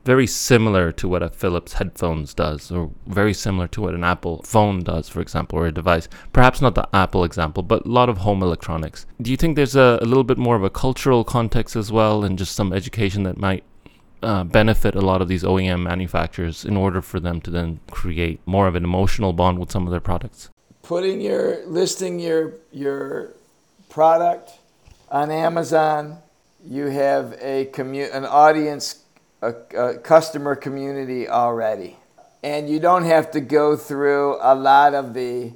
very 0.04 0.26
similar 0.26 0.92
to 0.92 1.08
what 1.08 1.22
a 1.22 1.30
Philips 1.30 1.74
headphones 1.74 2.34
does, 2.34 2.70
or 2.70 2.90
very 3.06 3.32
similar 3.32 3.66
to 3.68 3.80
what 3.80 3.94
an 3.94 4.04
Apple 4.04 4.42
phone 4.42 4.82
does, 4.82 5.08
for 5.08 5.20
example, 5.20 5.58
or 5.58 5.66
a 5.66 5.72
device. 5.72 6.08
Perhaps 6.32 6.60
not 6.60 6.74
the 6.74 6.88
Apple 6.94 7.24
example, 7.24 7.62
but 7.62 7.86
a 7.86 7.88
lot 7.88 8.08
of 8.08 8.18
home 8.18 8.42
electronics. 8.42 9.06
Do 9.20 9.30
you 9.30 9.36
think 9.36 9.56
there's 9.56 9.76
a, 9.76 9.98
a 10.02 10.06
little 10.06 10.24
bit 10.24 10.38
more 10.38 10.56
of 10.56 10.62
a 10.62 10.70
cultural 10.70 11.24
context 11.24 11.74
as 11.74 11.90
well, 11.90 12.24
and 12.24 12.38
just 12.38 12.54
some 12.54 12.72
education 12.72 13.22
that 13.22 13.38
might 13.38 13.64
uh, 14.22 14.44
benefit 14.44 14.94
a 14.94 15.00
lot 15.00 15.20
of 15.22 15.28
these 15.28 15.42
OEM 15.42 15.82
manufacturers 15.82 16.64
in 16.64 16.76
order 16.76 17.02
for 17.02 17.20
them 17.20 17.40
to 17.42 17.50
then 17.50 17.80
create 17.90 18.40
more 18.46 18.66
of 18.66 18.74
an 18.74 18.84
emotional 18.84 19.32
bond 19.32 19.58
with 19.58 19.70
some 19.70 19.86
of 19.86 19.90
their 19.90 20.00
products? 20.00 20.50
Putting 20.82 21.20
your 21.20 21.64
listing 21.66 22.18
your 22.18 22.54
your 22.72 23.34
product 23.88 24.50
on 25.10 25.30
Amazon, 25.30 26.18
you 26.62 26.86
have 26.86 27.38
a 27.40 27.66
commu- 27.66 28.12
an 28.12 28.26
audience 28.26 29.03
a, 29.44 29.54
a 29.76 29.98
customer 29.98 30.54
community 30.54 31.28
already. 31.28 31.96
And 32.42 32.68
you 32.68 32.80
don't 32.80 33.04
have 33.04 33.30
to 33.32 33.40
go 33.40 33.76
through 33.76 34.38
a 34.40 34.54
lot 34.54 34.94
of 34.94 35.14
the 35.14 35.52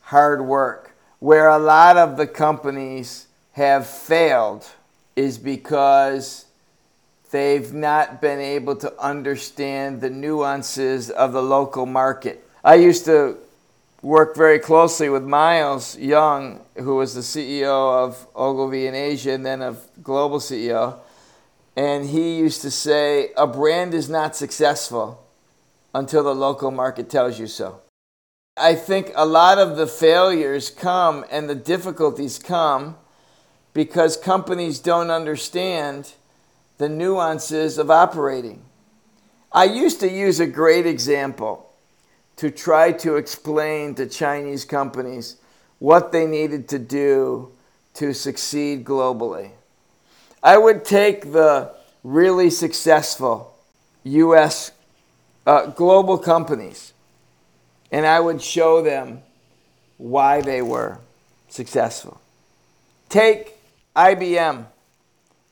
hard 0.00 0.44
work. 0.44 0.96
Where 1.18 1.48
a 1.48 1.58
lot 1.58 1.96
of 1.96 2.16
the 2.16 2.26
companies 2.26 3.26
have 3.52 3.86
failed 3.86 4.66
is 5.16 5.38
because 5.38 6.46
they've 7.30 7.72
not 7.72 8.20
been 8.20 8.40
able 8.40 8.76
to 8.76 8.98
understand 9.00 10.00
the 10.00 10.10
nuances 10.10 11.10
of 11.10 11.32
the 11.32 11.42
local 11.42 11.86
market. 11.86 12.46
I 12.64 12.76
used 12.76 13.04
to 13.06 13.36
work 14.02 14.34
very 14.34 14.58
closely 14.58 15.10
with 15.10 15.24
Miles 15.24 15.96
Young, 15.98 16.60
who 16.76 16.96
was 16.96 17.14
the 17.14 17.20
CEO 17.20 18.04
of 18.04 18.26
Ogilvy 18.34 18.86
in 18.86 18.94
Asia 18.94 19.32
and 19.32 19.44
then 19.44 19.60
of 19.60 19.86
Global 20.02 20.38
CEO. 20.38 20.98
And 21.80 22.10
he 22.10 22.36
used 22.36 22.60
to 22.60 22.70
say, 22.70 23.30
a 23.38 23.46
brand 23.46 23.94
is 23.94 24.10
not 24.10 24.36
successful 24.36 25.26
until 25.94 26.22
the 26.22 26.34
local 26.34 26.70
market 26.70 27.08
tells 27.08 27.40
you 27.40 27.46
so. 27.46 27.80
I 28.54 28.74
think 28.74 29.12
a 29.14 29.24
lot 29.24 29.56
of 29.56 29.78
the 29.78 29.86
failures 29.86 30.68
come 30.68 31.24
and 31.30 31.48
the 31.48 31.54
difficulties 31.54 32.38
come 32.38 32.98
because 33.72 34.18
companies 34.18 34.78
don't 34.78 35.10
understand 35.10 36.12
the 36.76 36.90
nuances 36.90 37.78
of 37.78 37.90
operating. 37.90 38.62
I 39.50 39.64
used 39.64 40.00
to 40.00 40.10
use 40.10 40.38
a 40.38 40.46
great 40.46 40.84
example 40.84 41.72
to 42.36 42.50
try 42.50 42.92
to 42.92 43.16
explain 43.16 43.94
to 43.94 44.06
Chinese 44.06 44.66
companies 44.66 45.36
what 45.78 46.12
they 46.12 46.26
needed 46.26 46.68
to 46.68 46.78
do 46.78 47.52
to 47.94 48.12
succeed 48.12 48.84
globally. 48.84 49.52
I 50.42 50.56
would 50.56 50.84
take 50.84 51.32
the 51.32 51.72
really 52.02 52.50
successful 52.50 53.54
U.S. 54.04 54.72
Uh, 55.46 55.66
global 55.66 56.18
companies 56.18 56.92
and 57.92 58.06
I 58.06 58.20
would 58.20 58.40
show 58.40 58.82
them 58.82 59.22
why 59.98 60.40
they 60.40 60.62
were 60.62 60.98
successful. 61.48 62.20
Take 63.08 63.56
IBM. 63.94 64.66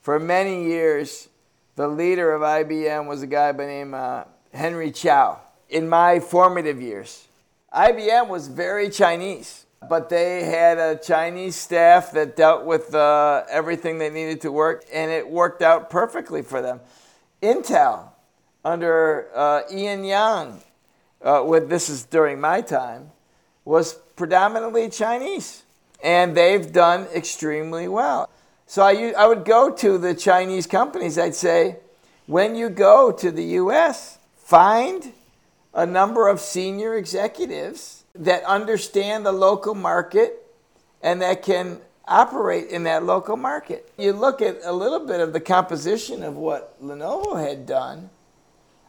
For 0.03 0.19
many 0.19 0.65
years, 0.65 1.29
the 1.77 1.89
leader 1.89 2.33
of 2.33 2.43
IBM 2.43 3.07
was 3.07 3.23
a 3.23 3.27
guy 3.27 3.53
by 3.53 3.67
name 3.67 3.93
uh, 3.93 4.25
Henry 4.55 4.91
Chow. 4.91 5.41
In 5.69 5.89
my 5.89 6.19
formative 6.19 6.81
years, 6.81 7.27
IBM 7.75 8.29
was 8.29 8.49
very 8.49 8.89
Chinese 8.89 9.67
but 9.87 10.09
they 10.09 10.45
had 10.45 10.79
a 10.79 10.97
Chinese 10.97 11.57
staff 11.57 12.13
that 12.13 12.37
dealt 12.37 12.65
with 12.65 12.95
uh, 12.95 13.45
everything 13.49 13.99
they 13.99 14.11
needed 14.11 14.41
to 14.41 14.51
work, 14.51 14.85
and 14.93 15.11
it 15.11 15.29
worked 15.29 15.63
out 15.63 15.91
perfectly 15.91 16.43
for 16.43 16.61
them. 16.61 16.81
Intel, 17.43 18.11
under 18.65 19.29
uh, 19.35 19.63
Ian 19.73 20.05
Yang, 20.05 20.61
uh, 21.23 21.43
with, 21.47 21.69
this 21.69 21.89
is 21.89 22.05
during 22.05 22.41
my 22.41 22.61
time, 22.61 23.11
was 23.65 23.95
predominantly 24.17 24.89
Chinese, 24.89 25.63
and 26.03 26.37
they've 26.37 26.73
done 26.73 27.07
extremely 27.15 27.87
well. 27.87 28.29
So 28.67 28.83
I, 28.83 29.13
I 29.17 29.27
would 29.27 29.45
go 29.45 29.71
to 29.71 29.97
the 29.97 30.15
Chinese 30.15 30.67
companies, 30.67 31.19
I'd 31.19 31.35
say, 31.35 31.77
when 32.27 32.55
you 32.55 32.69
go 32.69 33.11
to 33.13 33.31
the 33.31 33.45
US, 33.45 34.19
find 34.37 35.13
a 35.73 35.87
number 35.87 36.29
of 36.29 36.41
senior 36.41 36.95
executives 36.97 37.98
that 38.19 38.45
understand 38.45 39.25
the 39.25 39.33
local 39.33 39.75
market 39.75 40.45
and 41.03 41.23
that 41.23 41.43
can 41.43 41.81
operate 42.07 42.69
in 42.69 42.85
that 42.85 43.05
local 43.05 43.37
market. 43.37 43.93
You 43.97 44.13
look 44.13 44.43
at 44.43 44.59
a 44.65 44.73
little 44.73 45.07
bit 45.07 45.21
of 45.21 45.33
the 45.33 45.41
composition 45.41 46.23
of 46.23 46.37
what 46.37 46.81
Lenovo 46.83 47.41
had 47.41 47.67
done. 47.67 48.11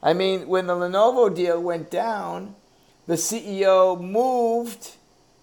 I 0.01 0.13
mean, 0.13 0.47
when 0.47 0.67
the 0.67 0.75
Lenovo 0.75 1.33
deal 1.33 1.61
went 1.61 1.91
down, 1.91 2.55
the 3.05 3.15
CEO 3.15 3.99
moved 3.99 4.91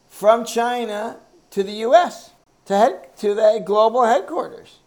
from 0.08 0.44
China 0.44 1.18
to 1.50 1.62
the 1.62 1.72
US 1.72 2.30
to 2.64 2.76
head 2.76 3.16
to 3.18 3.34
the 3.34 3.62
global 3.64 4.04
headquarters. 4.04 4.78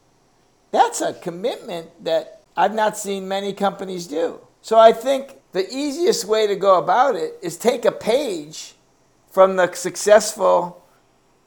That's 0.72 1.02
a 1.02 1.14
commitment 1.14 2.04
that 2.04 2.42
I've 2.58 2.74
not 2.74 2.98
seen 2.98 3.28
many 3.28 3.54
companies 3.54 4.08
do. 4.08 4.40
So 4.62 4.78
I 4.78 4.92
think 4.92 5.36
the 5.52 5.68
easiest 5.74 6.26
way 6.26 6.48
to 6.48 6.56
go 6.56 6.78
about 6.78 7.16
it 7.16 7.38
is 7.42 7.58
take 7.58 7.86
a 7.86 7.92
page 7.92 8.74
from 9.30 9.56
the 9.56 9.72
successful 9.74 10.84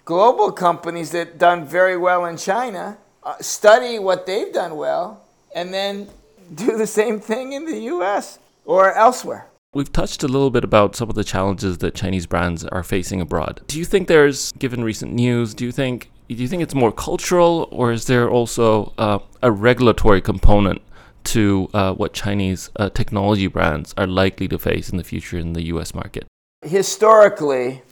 global 0.05 0.53
companies 0.53 1.11
that 1.11 1.39
done 1.39 1.65
very 1.65 1.97
well 1.97 2.25
in 2.25 2.37
China, 2.37 2.99
uh, 3.23 3.37
study 3.41 3.99
what 3.99 4.27
they've 4.27 4.53
done 4.53 4.77
well, 4.77 5.25
and 5.55 5.73
then 5.73 6.09
do 6.55 6.77
the 6.77 6.87
same 6.87 7.21
thing 7.21 7.53
in 7.53 7.67
the 7.67 7.79
US 7.95 8.39
or 8.65 8.93
elsewhere. 8.95 9.47
We've 9.75 9.91
touched 9.91 10.23
a 10.23 10.29
little 10.29 10.51
bit 10.51 10.65
about 10.65 10.95
some 10.97 11.09
of 11.09 11.15
the 11.15 11.25
challenges 11.25 11.79
that 11.79 11.95
Chinese 11.95 12.27
brands 12.27 12.65
are 12.67 12.83
facing 12.83 13.23
abroad. 13.23 13.63
Do 13.69 13.79
you 13.79 13.87
think 13.87 14.07
there's, 14.07 14.53
given 14.53 14.85
recent 14.85 15.15
news, 15.15 15.55
do 15.55 15.65
you 15.65 15.73
think 15.73 16.11
do 16.29 16.43
you 16.43 16.49
think 16.49 16.63
it's 16.63 16.75
more 16.75 16.93
cultural, 16.93 17.69
or 17.71 17.93
is 17.93 18.07
there 18.07 18.31
also 18.31 18.95
uh, 18.97 19.19
a 19.43 19.51
regulatory 19.51 20.23
component 20.23 20.81
to 21.25 21.69
uh, 21.75 21.93
what 21.93 22.15
Chinese 22.15 22.71
uh, 22.77 22.89
technology 22.89 23.49
brands 23.49 23.95
are 23.99 24.07
likely 24.07 24.49
to 24.49 24.59
face 24.59 24.89
in 24.89 24.97
the 24.97 25.05
future 25.05 25.39
in 25.39 25.53
the 25.53 25.65
U.S. 25.65 25.95
market? 25.95 26.25
Historically, 26.63 27.83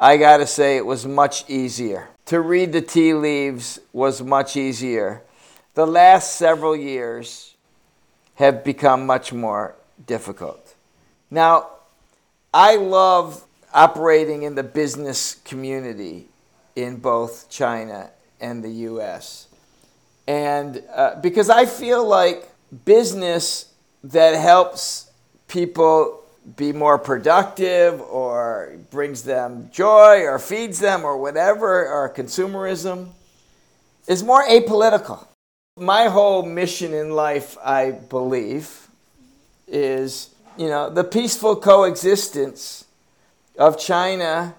I 0.00 0.16
got 0.16 0.38
to 0.38 0.46
say 0.46 0.76
it 0.76 0.86
was 0.86 1.06
much 1.06 1.48
easier. 1.48 2.08
To 2.26 2.40
read 2.40 2.72
the 2.72 2.80
tea 2.80 3.14
leaves 3.14 3.78
was 3.92 4.22
much 4.22 4.56
easier. 4.56 5.22
The 5.74 5.86
last 5.86 6.36
several 6.36 6.76
years 6.76 7.56
have 8.36 8.64
become 8.64 9.06
much 9.06 9.32
more 9.32 9.74
difficult. 10.06 10.74
Now, 11.30 11.70
I 12.54 12.76
love 12.76 13.44
operating 13.72 14.42
in 14.42 14.54
the 14.54 14.62
business 14.62 15.36
community 15.44 16.28
in 16.76 16.96
both 16.96 17.48
China 17.50 18.10
and 18.40 18.62
the 18.62 18.70
US. 18.70 19.48
And 20.26 20.82
uh, 20.94 21.16
because 21.20 21.50
I 21.50 21.66
feel 21.66 22.06
like 22.06 22.48
business 22.84 23.72
that 24.04 24.34
helps 24.34 25.10
people 25.48 26.21
be 26.56 26.72
more 26.72 26.98
productive 26.98 28.00
or 28.00 28.76
brings 28.90 29.22
them 29.22 29.70
joy 29.72 30.22
or 30.22 30.38
feeds 30.38 30.80
them 30.80 31.04
or 31.04 31.16
whatever, 31.16 31.86
or 31.88 32.12
consumerism, 32.12 33.08
is 34.06 34.22
more 34.22 34.44
apolitical. 34.46 35.26
My 35.78 36.06
whole 36.08 36.42
mission 36.42 36.92
in 36.92 37.10
life, 37.10 37.56
I 37.64 37.92
believe, 37.92 38.88
is 39.66 40.30
you 40.58 40.68
know 40.68 40.90
the 40.90 41.04
peaceful 41.04 41.56
coexistence 41.56 42.84
of 43.58 43.78
China 43.78 44.54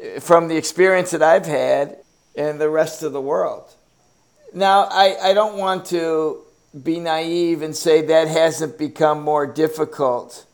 eh, 0.00 0.18
from 0.18 0.48
the 0.48 0.56
experience 0.56 1.12
that 1.12 1.22
I've 1.22 1.46
had 1.46 1.98
and 2.36 2.60
the 2.60 2.68
rest 2.68 3.02
of 3.02 3.12
the 3.12 3.20
world. 3.20 3.72
Now, 4.52 4.88
I, 4.90 5.16
I 5.30 5.34
don't 5.34 5.56
want 5.56 5.86
to 5.86 6.42
be 6.82 7.00
naive 7.00 7.62
and 7.62 7.74
say 7.74 8.02
that 8.02 8.28
hasn't 8.28 8.78
become 8.78 9.22
more 9.22 9.46
difficult 9.46 10.46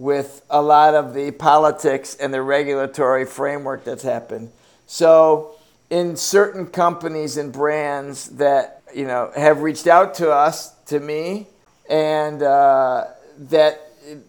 with 0.00 0.42
a 0.48 0.62
lot 0.62 0.94
of 0.94 1.12
the 1.12 1.30
politics 1.30 2.14
and 2.14 2.32
the 2.32 2.40
regulatory 2.40 3.26
framework 3.26 3.84
that's 3.84 4.02
happened. 4.02 4.50
So, 4.86 5.56
in 5.90 6.16
certain 6.16 6.66
companies 6.68 7.36
and 7.36 7.52
brands 7.52 8.30
that 8.30 8.82
you 8.94 9.06
know 9.06 9.30
have 9.36 9.60
reached 9.60 9.86
out 9.86 10.14
to 10.14 10.32
us, 10.32 10.72
to 10.86 10.98
me, 10.98 11.48
and 11.90 12.42
uh, 12.42 13.08
that 13.50 13.78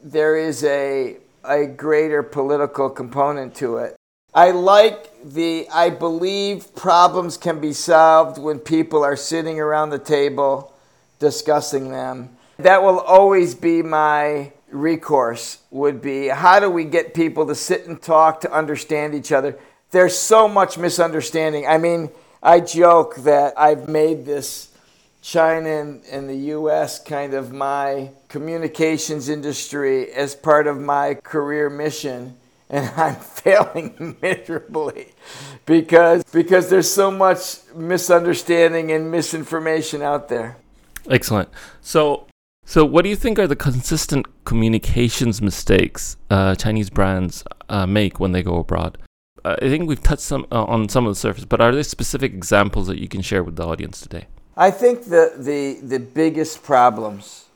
there 0.04 0.36
is 0.36 0.66
a 0.66 1.16
a 1.46 1.68
greater 1.68 2.22
political 2.22 2.90
component 2.90 3.56
to 3.56 3.78
it. 3.78 3.96
I 4.34 4.52
like 4.52 5.10
the 5.24 5.68
I 5.74 5.90
believe 5.90 6.76
problems 6.76 7.38
can 7.38 7.62
be 7.62 7.72
solved 7.72 8.38
when 8.38 8.60
people 8.60 9.06
are 9.06 9.16
sitting 9.16 9.58
around 9.58 9.92
the 9.92 10.00
table 10.00 10.74
discussing 11.20 11.92
them. 11.92 12.36
That 12.58 12.84
will 12.84 13.00
always 13.00 13.56
be 13.56 13.82
my 13.82 14.52
recourse 14.72 15.60
would 15.70 16.02
be 16.02 16.28
how 16.28 16.60
do 16.60 16.70
we 16.70 16.84
get 16.84 17.14
people 17.14 17.46
to 17.48 17.56
sit 17.56 17.88
and 17.88 18.02
talk 18.02 18.42
to 18.42 18.52
understand 18.52 19.14
each 19.14 19.32
other? 19.32 19.58
There's 19.92 20.18
so 20.18 20.48
much 20.48 20.78
misunderstanding. 20.78 21.68
I 21.68 21.78
mean, 21.78 22.10
I 22.42 22.60
joke 22.60 23.18
that 23.18 23.54
I've 23.58 23.88
made 23.88 24.26
this 24.26 24.70
China 25.22 25.70
and, 25.70 26.04
and, 26.12 26.28
the 26.28 26.36
US 26.56 26.98
kind 27.04 27.36
of 27.36 27.52
my 27.54 28.10
communications 28.28 29.30
industry 29.30 30.12
as 30.12 30.34
part 30.34 30.66
of 30.66 30.80
my 30.80 31.14
career 31.14 31.70
mission 31.70 32.36
and 32.72 32.90
I'm 32.98 33.16
failing 33.16 34.18
miserably 34.22 35.14
because 35.68 36.24
because 36.24 36.70
there's 36.70 36.92
so 36.92 37.12
much 37.12 37.58
misunderstanding 37.76 38.92
and 38.92 39.12
misinformation 39.12 40.02
out 40.02 40.28
there. 40.30 40.58
Excellent. 41.10 41.50
So 41.82 42.28
so 42.72 42.86
what 42.86 43.04
do 43.04 43.10
you 43.10 43.18
think 43.18 43.38
are 43.38 43.48
the 43.48 43.56
consistent 43.58 44.46
communications 44.46 45.42
mistakes 45.42 46.16
uh, 46.30 46.56
Chinese 46.56 46.90
brands 46.90 47.44
uh, 47.68 47.86
make 47.86 48.18
when 48.18 48.32
they 48.32 48.42
go 48.42 48.60
abroad? 48.60 48.98
Uh, 49.44 49.58
I 49.62 49.68
think 49.68 49.90
we've 49.90 50.02
touched 50.02 50.22
some 50.22 50.48
uh, 50.54 50.64
on 50.64 50.88
some 50.88 51.06
of 51.06 51.12
the 51.12 51.20
surface, 51.20 51.44
but 51.44 51.60
are 51.60 51.74
there 51.74 51.84
specific 51.84 52.32
examples 52.32 52.88
that 52.88 52.98
you 52.98 53.10
can 53.10 53.22
share 53.22 53.44
with 53.44 53.58
the 53.58 53.68
audience 53.68 54.00
today? 54.00 54.28
I 54.56 54.72
think 54.72 55.04
the, 55.04 55.34
the, 55.38 55.86
the 55.86 56.00
biggest 56.00 56.64
problems 56.64 57.48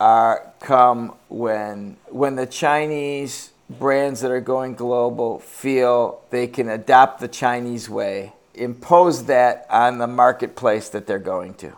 are 0.00 0.50
come 0.60 1.12
when, 1.28 1.98
when 2.08 2.36
the 2.36 2.46
Chinese 2.46 3.50
brands 3.68 4.22
that 4.22 4.30
are 4.30 4.40
going 4.40 4.76
global 4.76 5.40
feel 5.40 6.22
they 6.30 6.46
can 6.46 6.70
adopt 6.70 7.20
the 7.20 7.28
Chinese 7.28 7.90
way, 7.90 8.32
impose 8.54 9.26
that 9.26 9.66
on 9.68 9.98
the 9.98 10.06
marketplace 10.06 10.88
that 10.88 11.06
they're 11.06 11.18
going 11.18 11.52
to. 11.52 11.76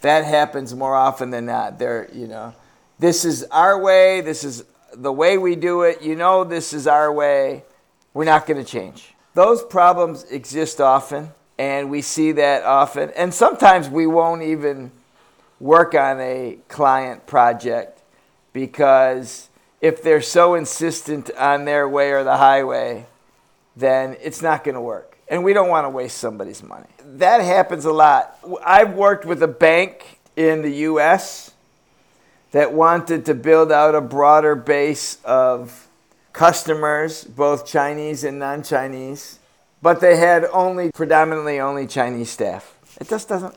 That 0.00 0.24
happens 0.24 0.74
more 0.74 0.94
often 0.94 1.30
than 1.30 1.46
not. 1.46 1.78
They're, 1.78 2.08
you 2.12 2.26
know, 2.26 2.54
this 2.98 3.24
is 3.24 3.44
our 3.44 3.78
way, 3.78 4.20
this 4.20 4.44
is 4.44 4.64
the 4.94 5.12
way 5.12 5.38
we 5.38 5.56
do 5.56 5.82
it, 5.82 6.02
you 6.02 6.16
know, 6.16 6.44
this 6.44 6.72
is 6.72 6.86
our 6.86 7.12
way, 7.12 7.64
we're 8.14 8.24
not 8.24 8.46
going 8.46 8.62
to 8.62 8.70
change. 8.70 9.14
Those 9.34 9.62
problems 9.62 10.24
exist 10.24 10.80
often 10.80 11.30
and 11.58 11.90
we 11.90 12.02
see 12.02 12.32
that 12.32 12.64
often. 12.64 13.10
And 13.10 13.32
sometimes 13.32 13.88
we 13.88 14.06
won't 14.06 14.42
even 14.42 14.90
work 15.60 15.94
on 15.94 16.18
a 16.20 16.58
client 16.68 17.26
project 17.26 18.02
because 18.52 19.48
if 19.80 20.02
they're 20.02 20.22
so 20.22 20.54
insistent 20.54 21.30
on 21.38 21.64
their 21.66 21.88
way 21.88 22.12
or 22.12 22.24
the 22.24 22.38
highway, 22.38 23.06
then 23.80 24.16
it's 24.20 24.42
not 24.42 24.64
going 24.64 24.76
to 24.76 24.80
work. 24.80 25.18
And 25.28 25.44
we 25.44 25.52
don't 25.52 25.68
want 25.68 25.84
to 25.84 25.90
waste 25.90 26.18
somebody's 26.18 26.62
money. 26.62 26.88
That 27.04 27.40
happens 27.40 27.84
a 27.84 27.92
lot. 27.92 28.38
I've 28.64 28.94
worked 28.94 29.24
with 29.24 29.42
a 29.42 29.48
bank 29.48 30.20
in 30.36 30.62
the 30.62 30.70
US 30.88 31.52
that 32.52 32.72
wanted 32.72 33.26
to 33.26 33.34
build 33.34 33.70
out 33.72 33.94
a 33.94 34.00
broader 34.00 34.54
base 34.54 35.18
of 35.24 35.88
customers, 36.32 37.24
both 37.24 37.66
Chinese 37.66 38.24
and 38.24 38.38
non 38.38 38.62
Chinese 38.62 39.40
but 39.82 40.00
they 40.00 40.16
had 40.16 40.44
only 40.52 40.90
predominantly 40.92 41.60
only 41.60 41.86
Chinese 41.86 42.30
staff. 42.30 42.76
It 43.00 43.08
just 43.08 43.28
doesn't 43.28 43.56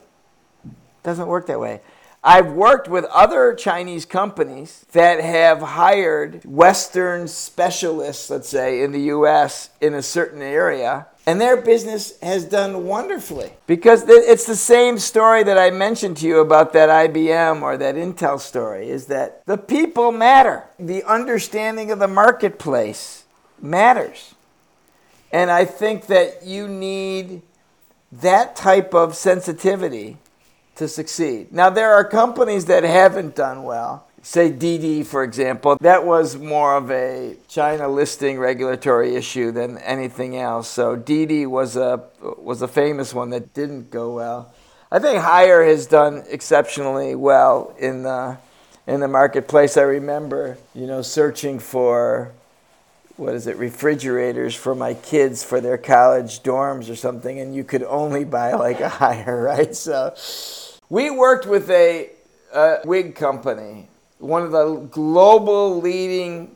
doesn't 1.03 1.27
work 1.27 1.47
that 1.47 1.59
way. 1.59 1.81
I've 2.25 2.53
worked 2.53 2.87
with 2.87 3.03
other 3.05 3.53
Chinese 3.53 4.05
companies 4.05 4.85
that 4.93 5.19
have 5.19 5.59
hired 5.61 6.41
Western 6.45 7.27
specialists, 7.27 8.29
let's 8.29 8.47
say, 8.47 8.81
in 8.81 8.93
the 8.93 9.01
US 9.01 9.69
in 9.81 9.93
a 9.93 10.01
certain 10.01 10.41
area, 10.41 11.07
and 11.25 11.41
their 11.41 11.57
business 11.57 12.17
has 12.21 12.45
done 12.45 12.85
wonderfully. 12.85 13.51
Because 13.67 14.05
it's 14.07 14.45
the 14.45 14.55
same 14.55 14.99
story 14.99 15.43
that 15.43 15.57
I 15.57 15.69
mentioned 15.69 16.17
to 16.17 16.25
you 16.25 16.39
about 16.39 16.71
that 16.73 16.87
IBM 16.87 17.61
or 17.61 17.75
that 17.75 17.95
Intel 17.95 18.39
story 18.39 18.89
is 18.89 19.07
that 19.07 19.45
the 19.45 19.57
people 19.57 20.13
matter. 20.13 20.63
The 20.79 21.03
understanding 21.03 21.91
of 21.91 21.99
the 21.99 22.07
marketplace 22.07 23.25
matters. 23.61 24.33
And 25.31 25.51
I 25.51 25.65
think 25.65 26.07
that 26.07 26.45
you 26.45 26.69
need 26.69 27.41
that 28.11 28.55
type 28.55 28.93
of 28.93 29.15
sensitivity 29.15 30.17
to 30.75 30.87
succeed. 30.87 31.51
Now, 31.51 31.69
there 31.69 31.93
are 31.93 32.03
companies 32.03 32.65
that 32.65 32.83
haven't 32.83 33.35
done 33.35 33.63
well. 33.63 34.07
Say 34.21 34.51
DiDi, 34.51 35.05
for 35.05 35.23
example, 35.23 35.75
that 35.81 36.05
was 36.05 36.37
more 36.37 36.77
of 36.77 36.89
a 36.89 37.35
China 37.49 37.89
listing 37.89 38.39
regulatory 38.39 39.15
issue 39.15 39.51
than 39.51 39.77
anything 39.79 40.37
else. 40.37 40.69
So 40.69 40.95
DiDi 40.95 41.45
was 41.45 41.75
a 41.75 42.01
was 42.37 42.61
a 42.61 42.67
famous 42.69 43.13
one 43.13 43.31
that 43.31 43.53
didn't 43.53 43.91
go 43.91 44.15
well. 44.15 44.53
I 44.89 44.99
think 44.99 45.21
Haier 45.21 45.67
has 45.67 45.87
done 45.87 46.23
exceptionally 46.29 47.15
well 47.15 47.75
in 47.77 48.03
the 48.03 48.37
in 48.87 49.01
the 49.01 49.09
marketplace. 49.09 49.75
I 49.75 49.81
remember, 49.81 50.57
you 50.73 50.87
know, 50.87 51.01
searching 51.01 51.59
for 51.59 52.31
what 53.17 53.35
is 53.35 53.45
it 53.47 53.57
refrigerators 53.57 54.55
for 54.55 54.73
my 54.73 54.93
kids 54.93 55.43
for 55.43 55.61
their 55.61 55.77
college 55.77 56.41
dorms 56.41 56.89
or 56.89 56.95
something 56.95 57.39
and 57.39 57.53
you 57.53 57.63
could 57.63 57.83
only 57.83 58.23
buy 58.23 58.53
like 58.53 58.79
a 58.79 58.89
Haier 58.89 59.43
right 59.45 59.75
so 59.75 60.13
we 60.93 61.09
worked 61.09 61.47
with 61.47 61.71
a, 61.71 62.11
a 62.53 62.79
wig 62.85 63.15
company 63.15 63.87
one 64.19 64.43
of 64.43 64.51
the 64.51 64.75
global 64.91 65.81
leading 65.81 66.55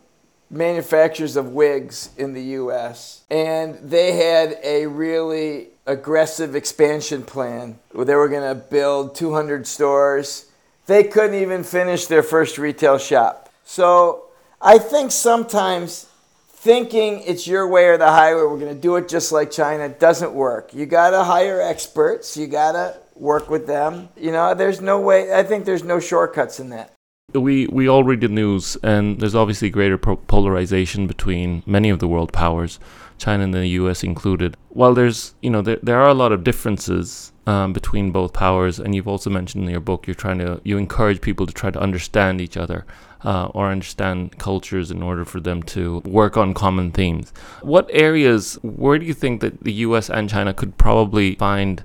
manufacturers 0.52 1.36
of 1.36 1.48
wigs 1.50 2.12
in 2.18 2.34
the 2.34 2.44
US 2.62 3.24
and 3.32 3.76
they 3.82 4.12
had 4.12 4.60
a 4.64 4.86
really 4.86 5.70
aggressive 5.88 6.56
expansion 6.56 7.24
plan. 7.24 7.80
Where 7.92 8.06
they 8.06 8.14
were 8.14 8.30
going 8.30 8.48
to 8.48 8.56
build 8.56 9.16
200 9.16 9.66
stores. 9.66 10.52
They 10.86 11.04
couldn't 11.04 11.42
even 11.42 11.64
finish 11.64 12.06
their 12.06 12.24
first 12.24 12.58
retail 12.60 13.00
shop. 13.00 13.52
So 13.66 14.26
I 14.62 14.78
think 14.78 15.12
sometimes 15.12 16.08
thinking 16.50 17.22
it's 17.26 17.48
your 17.48 17.68
way 17.68 17.88
or 17.88 17.98
the 17.98 18.12
highway, 18.12 18.42
we're 18.42 18.60
going 18.60 18.76
to 18.76 18.82
do 18.82 18.98
it 18.98 19.10
just 19.10 19.32
like 19.32 19.50
China, 19.50 19.90
doesn't 19.90 20.34
work. 20.34 20.74
You 20.74 20.86
got 20.86 21.12
to 21.12 21.24
hire 21.24 21.62
experts, 21.62 22.38
you 22.38 22.48
got 22.48 22.74
to 22.74 22.98
work 23.20 23.50
with 23.50 23.68
them. 23.68 24.10
You 24.16 24.32
know, 24.32 24.54
there's 24.54 24.82
no 24.82 25.00
way, 25.00 25.34
I 25.34 25.44
think 25.44 25.66
there's 25.66 25.84
no 25.84 26.00
shortcuts 26.00 26.60
in 26.60 26.70
that. 26.70 26.94
We, 27.34 27.68
we 27.68 27.90
all 27.90 28.06
read 28.06 28.22
the 28.22 28.30
news, 28.30 28.78
and 28.84 29.20
there's 29.20 29.36
obviously 29.36 29.70
greater 29.70 29.98
polarization 29.98 31.08
between 31.08 31.62
many 31.66 31.90
of 31.90 32.00
the 32.00 32.08
world 32.08 32.32
powers, 32.32 32.80
China 33.18 33.44
and 33.44 33.54
the 33.54 33.68
US 33.68 34.04
included. 34.04 34.56
While 34.70 34.94
there's, 34.94 35.36
you 35.42 35.50
know, 35.50 35.62
there, 35.62 35.80
there 35.84 36.00
are 36.02 36.08
a 36.08 36.14
lot 36.14 36.32
of 36.32 36.46
differences 36.46 37.34
um, 37.46 37.74
between 37.74 38.12
both 38.12 38.32
powers, 38.32 38.80
and 38.80 38.96
you've 38.96 39.10
also 39.10 39.30
mentioned 39.30 39.66
in 39.66 39.70
your 39.70 39.82
book 39.82 40.08
you're 40.08 40.14
trying 40.14 40.40
to, 40.40 40.62
you 40.64 40.78
encourage 40.78 41.20
people 41.20 41.46
to 41.46 41.54
try 41.54 41.70
to 41.70 41.80
understand 41.80 42.40
each 42.40 42.56
other 42.56 42.86
uh, 43.24 43.48
or 43.48 43.72
understand 43.72 44.38
cultures 44.38 44.92
in 44.92 45.02
order 45.02 45.26
for 45.26 45.40
them 45.40 45.64
to 45.64 46.00
work 46.06 46.38
on 46.38 46.54
common 46.54 46.92
themes. 46.92 47.34
What 47.62 47.90
areas, 47.92 48.56
where 48.62 48.98
do 49.00 49.06
you 49.06 49.14
think 49.14 49.42
that 49.42 49.64
the 49.64 49.74
US 49.74 50.10
and 50.10 50.30
China 50.30 50.54
could 50.54 50.78
probably 50.78 51.36
find 51.36 51.84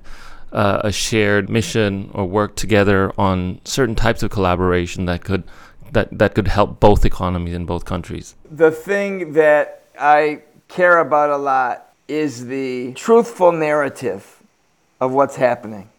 uh, 0.53 0.81
a 0.83 0.91
shared 0.91 1.49
mission 1.49 2.09
or 2.13 2.25
work 2.25 2.55
together 2.55 3.11
on 3.17 3.59
certain 3.65 3.95
types 3.95 4.23
of 4.23 4.29
collaboration 4.29 5.05
that 5.05 5.23
could 5.23 5.43
that, 5.91 6.17
that 6.17 6.33
could 6.33 6.47
help 6.47 6.79
both 6.79 7.05
economies 7.05 7.53
in 7.53 7.65
both 7.65 7.85
countries? 7.85 8.35
The 8.49 8.71
thing 8.71 9.33
that 9.33 9.83
I 9.99 10.41
care 10.67 10.97
about 10.99 11.29
a 11.29 11.37
lot 11.37 11.93
is 12.07 12.47
the 12.47 12.93
truthful 12.93 13.51
narrative 13.51 14.41
of 14.99 15.11
what's 15.13 15.35
happening. 15.35 15.89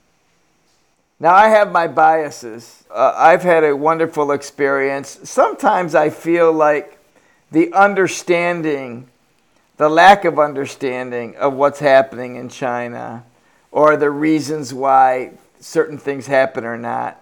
Now, 1.21 1.33
I 1.33 1.49
have 1.49 1.71
my 1.71 1.87
biases. 1.87 2.85
Uh, 2.91 3.15
I've 3.17 3.43
had 3.43 3.63
a 3.63 3.77
wonderful 3.77 4.33
experience. 4.33 5.21
Sometimes 5.23 5.95
I 5.95 6.11
feel 6.11 6.53
like 6.53 6.99
the 7.53 7.73
understanding, 7.73 9.09
the 9.77 9.89
lack 9.89 10.25
of 10.25 10.41
understanding 10.41 11.37
of 11.37 11.55
what's 11.55 11.79
happening 11.79 12.35
in 12.35 12.49
China 12.49 13.25
or 13.75 13.97
the 13.97 14.09
reasons 14.09 14.73
why 14.73 15.33
certain 15.59 15.99
things 15.99 16.29
happen 16.29 16.65
or 16.65 16.79
not, 16.79 17.21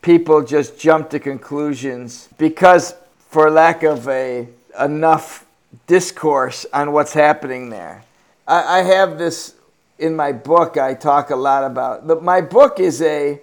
people 0.00 0.42
just 0.42 0.80
jump 0.80 1.10
to 1.10 1.20
conclusions 1.20 2.30
because, 2.38 2.94
for 3.28 3.50
lack 3.50 3.82
of 3.82 4.08
a, 4.08 4.48
enough 4.80 5.44
discourse 5.86 6.64
on 6.72 6.92
what's 6.92 7.12
happening 7.12 7.68
there. 7.68 8.02
I, 8.48 8.78
I 8.78 8.82
have 8.82 9.18
this 9.18 9.54
in 9.98 10.16
my 10.16 10.32
book. 10.32 10.78
I 10.78 10.94
talk 10.94 11.28
a 11.28 11.36
lot 11.36 11.64
about. 11.64 12.22
My 12.22 12.40
book 12.40 12.80
is 12.80 13.02
a 13.02 13.38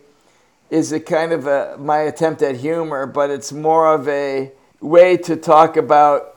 is 0.71 0.91
a 0.91 0.99
kind 0.99 1.33
of 1.33 1.45
a 1.45 1.77
my 1.77 1.99
attempt 1.99 2.41
at 2.41 2.55
humor, 2.55 3.05
but 3.05 3.29
it's 3.29 3.53
more 3.53 3.93
of 3.93 4.07
a 4.07 4.51
way 4.81 5.15
to 5.17 5.35
talk 5.35 5.77
about 5.77 6.36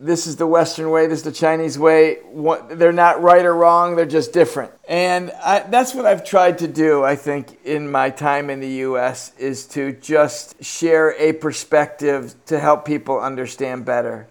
this 0.00 0.26
is 0.26 0.36
the 0.36 0.46
Western 0.46 0.90
way, 0.90 1.06
this 1.06 1.20
is 1.20 1.24
the 1.24 1.32
Chinese 1.32 1.78
way. 1.78 2.16
What, 2.30 2.78
they're 2.78 2.92
not 2.92 3.22
right 3.22 3.44
or 3.44 3.54
wrong, 3.54 3.96
they're 3.96 4.06
just 4.06 4.32
different. 4.32 4.72
And 4.88 5.30
I, 5.32 5.60
that's 5.60 5.94
what 5.94 6.06
I've 6.06 6.24
tried 6.24 6.58
to 6.58 6.68
do, 6.68 7.04
I 7.04 7.16
think, 7.16 7.58
in 7.64 7.90
my 7.90 8.10
time 8.10 8.50
in 8.50 8.60
the 8.60 8.68
U.S., 8.68 9.32
is 9.38 9.66
to 9.68 9.92
just 9.92 10.62
share 10.62 11.14
a 11.18 11.32
perspective 11.32 12.34
to 12.46 12.58
help 12.58 12.84
people 12.84 13.18
understand 13.20 13.84
better. 13.84 14.28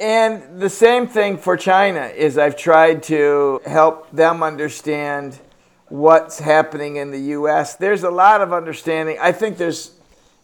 And 0.00 0.60
the 0.60 0.70
same 0.70 1.06
thing 1.06 1.38
for 1.38 1.56
China 1.56 2.06
is 2.06 2.36
I've 2.36 2.56
tried 2.56 3.02
to 3.04 3.60
help 3.64 4.10
them 4.10 4.42
understand 4.42 5.38
what's 5.88 6.38
happening 6.38 6.96
in 6.96 7.10
the 7.10 7.20
U.S. 7.20 7.76
There's 7.76 8.02
a 8.02 8.10
lot 8.10 8.40
of 8.40 8.52
understanding. 8.52 9.18
I 9.20 9.32
think 9.32 9.58
there's, 9.58 9.92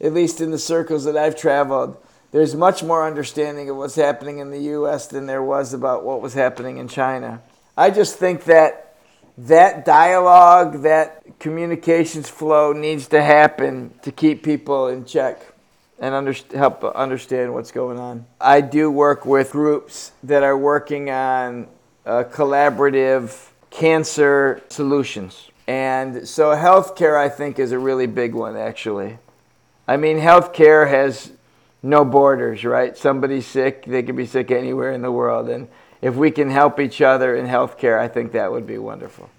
at 0.00 0.12
least 0.12 0.40
in 0.40 0.50
the 0.50 0.58
circles 0.58 1.04
that 1.04 1.16
I've 1.16 1.36
traveled, 1.36 1.98
there's 2.36 2.54
much 2.54 2.82
more 2.82 3.06
understanding 3.06 3.70
of 3.70 3.78
what's 3.78 3.94
happening 3.94 4.40
in 4.40 4.50
the 4.50 4.58
U.S. 4.58 5.06
than 5.06 5.24
there 5.24 5.42
was 5.42 5.72
about 5.72 6.04
what 6.04 6.20
was 6.20 6.34
happening 6.34 6.76
in 6.76 6.86
China. 6.86 7.40
I 7.78 7.88
just 7.88 8.18
think 8.18 8.44
that 8.44 8.94
that 9.38 9.86
dialogue, 9.86 10.82
that 10.82 11.38
communications 11.38 12.28
flow 12.28 12.74
needs 12.74 13.08
to 13.08 13.22
happen 13.22 13.94
to 14.02 14.12
keep 14.12 14.42
people 14.42 14.88
in 14.88 15.06
check 15.06 15.40
and 15.98 16.14
under, 16.14 16.34
help 16.54 16.84
understand 16.84 17.54
what's 17.54 17.72
going 17.72 17.98
on. 17.98 18.26
I 18.38 18.60
do 18.60 18.90
work 18.90 19.24
with 19.24 19.52
groups 19.52 20.12
that 20.22 20.42
are 20.42 20.58
working 20.58 21.08
on 21.08 21.68
uh, 22.04 22.24
collaborative 22.24 23.48
cancer 23.70 24.62
solutions. 24.68 25.50
And 25.66 26.28
so 26.28 26.54
healthcare, 26.54 27.16
I 27.16 27.30
think, 27.30 27.58
is 27.58 27.72
a 27.72 27.78
really 27.78 28.06
big 28.06 28.34
one, 28.34 28.58
actually. 28.58 29.16
I 29.88 29.96
mean, 29.96 30.18
healthcare 30.18 30.86
has 30.86 31.32
no 31.86 32.04
borders, 32.04 32.64
right? 32.64 32.96
Somebody's 32.96 33.46
sick, 33.46 33.84
they 33.86 34.02
can 34.02 34.16
be 34.16 34.26
sick 34.26 34.50
anywhere 34.50 34.92
in 34.92 35.02
the 35.02 35.12
world. 35.12 35.48
And 35.48 35.68
if 36.02 36.16
we 36.16 36.30
can 36.30 36.50
help 36.50 36.80
each 36.80 37.00
other 37.00 37.36
in 37.36 37.46
healthcare, 37.46 37.98
I 37.98 38.08
think 38.08 38.32
that 38.32 38.50
would 38.50 38.66
be 38.66 38.76
wonderful. 38.76 39.30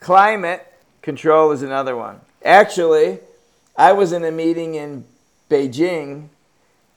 Climate 0.00 0.66
control 1.02 1.52
is 1.52 1.62
another 1.62 1.94
one. 1.96 2.20
Actually, 2.44 3.18
I 3.76 3.92
was 3.92 4.12
in 4.12 4.24
a 4.24 4.30
meeting 4.30 4.74
in 4.74 5.04
Beijing 5.50 6.28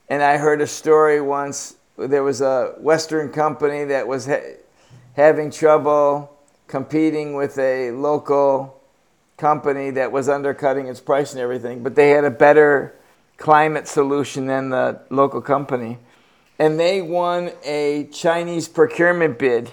and 0.08 0.22
I 0.22 0.38
heard 0.38 0.60
a 0.60 0.66
story 0.66 1.20
once. 1.20 1.76
There 1.98 2.22
was 2.22 2.40
a 2.40 2.74
Western 2.78 3.30
company 3.30 3.84
that 3.84 4.08
was 4.08 4.26
ha- 4.26 4.56
having 5.14 5.50
trouble 5.50 6.36
competing 6.66 7.34
with 7.34 7.58
a 7.58 7.90
local 7.90 8.80
company 9.36 9.90
that 9.90 10.10
was 10.10 10.28
undercutting 10.28 10.86
its 10.86 11.00
price 11.00 11.32
and 11.32 11.40
everything, 11.40 11.82
but 11.82 11.94
they 11.94 12.10
had 12.10 12.24
a 12.24 12.30
better 12.30 12.94
climate 13.36 13.88
solution 13.88 14.46
than 14.46 14.70
the 14.70 15.00
local 15.10 15.40
company. 15.40 15.98
And 16.58 16.78
they 16.78 17.02
won 17.02 17.50
a 17.64 18.04
Chinese 18.12 18.68
procurement 18.68 19.38
bid 19.38 19.72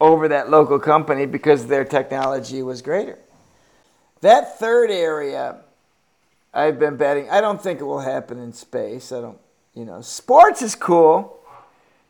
over 0.00 0.28
that 0.28 0.50
local 0.50 0.78
company 0.78 1.26
because 1.26 1.66
their 1.66 1.84
technology 1.84 2.62
was 2.62 2.82
greater. 2.82 3.18
That 4.20 4.58
third 4.58 4.90
area, 4.90 5.58
I've 6.52 6.78
been 6.78 6.96
betting, 6.96 7.28
I 7.30 7.40
don't 7.40 7.60
think 7.60 7.80
it 7.80 7.84
will 7.84 8.00
happen 8.00 8.38
in 8.38 8.52
space. 8.52 9.12
I 9.12 9.20
don't, 9.20 9.38
you 9.74 9.84
know, 9.84 10.00
sports 10.00 10.62
is 10.62 10.74
cool. 10.74 11.37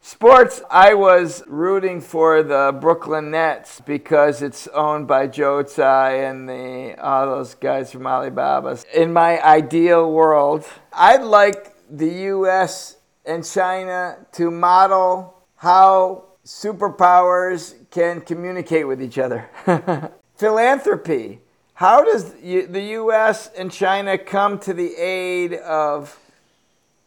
Sports, 0.01 0.63
I 0.71 0.95
was 0.95 1.43
rooting 1.47 2.01
for 2.01 2.43
the 2.43 2.77
Brooklyn 2.81 3.31
Nets 3.31 3.81
because 3.81 4.43
it's 4.43 4.67
owned 4.69 5.07
by 5.07 5.27
Joe 5.27 5.63
Tsai 5.63 6.13
and 6.13 6.49
the, 6.49 6.97
all 7.03 7.27
those 7.27 7.55
guys 7.55 7.93
from 7.93 8.07
Alibaba. 8.07 8.79
In 8.95 9.13
my 9.13 9.43
ideal 9.43 10.11
world, 10.11 10.65
I'd 10.93 11.23
like 11.23 11.75
the 11.91 12.11
US 12.33 12.97
and 13.27 13.45
China 13.45 14.19
to 14.33 14.51
model 14.51 15.43
how 15.57 16.25
superpowers 16.45 17.75
can 17.91 18.21
communicate 18.21 18.87
with 18.87 19.03
each 19.03 19.19
other. 19.19 19.51
Philanthropy. 20.37 21.41
How 21.75 22.03
does 22.03 22.33
the 22.35 22.83
US 22.95 23.51
and 23.57 23.71
China 23.71 24.17
come 24.17 24.59
to 24.61 24.73
the 24.73 24.95
aid 24.97 25.55
of 25.55 26.19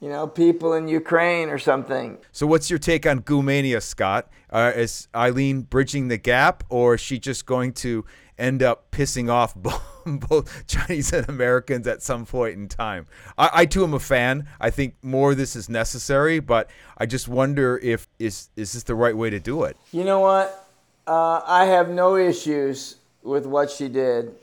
you 0.02 0.10
know, 0.10 0.28
people 0.28 0.74
in 0.74 0.88
Ukraine 0.88 1.50
or 1.50 1.60
something. 1.60 2.18
So, 2.32 2.48
what's 2.48 2.70
your 2.70 2.80
take 2.80 3.06
on 3.06 3.22
Goomania, 3.22 3.82
Scott? 3.82 4.30
Uh, 4.50 4.72
is 4.76 5.08
Eileen 5.16 5.62
bridging 5.62 6.08
the 6.08 6.18
gap, 6.18 6.64
or 6.70 6.96
is 6.96 7.02
she 7.02 7.20
just 7.20 7.46
going 7.46 7.74
to 7.74 8.04
end 8.38 8.64
up 8.64 8.90
pissing 8.90 9.32
off 9.32 9.54
both 10.06 10.66
Chinese 10.66 11.14
and 11.14 11.30
Americans 11.30 11.86
at 11.86 12.02
some 12.02 12.26
point 12.26 12.56
in 12.56 12.68
time? 12.68 13.06
I, 13.38 13.50
I 13.54 13.66
too 13.68 13.84
am 13.84 13.94
a 13.94 14.00
fan. 14.00 14.48
I 14.60 14.72
think 14.72 14.96
more 15.04 15.32
of 15.32 15.38
this 15.38 15.56
is 15.56 15.70
necessary, 15.70 16.40
but 16.40 16.68
I 16.98 17.06
just 17.06 17.28
wonder 17.28 17.78
if 17.78 18.08
is 18.18 18.50
is 18.56 18.74
this 18.74 18.84
the 18.84 18.96
right 18.96 19.16
way 19.16 19.30
to 19.30 19.40
do 19.40 19.64
it? 19.64 19.78
You 19.92 20.04
know 20.04 20.20
what? 20.20 20.68
Uh, 21.06 21.42
I 21.46 21.66
have 21.66 21.90
no 21.90 22.16
issues 22.16 22.96
with 23.22 23.46
what 23.46 23.70
she 23.70 23.88
did. 23.88 24.34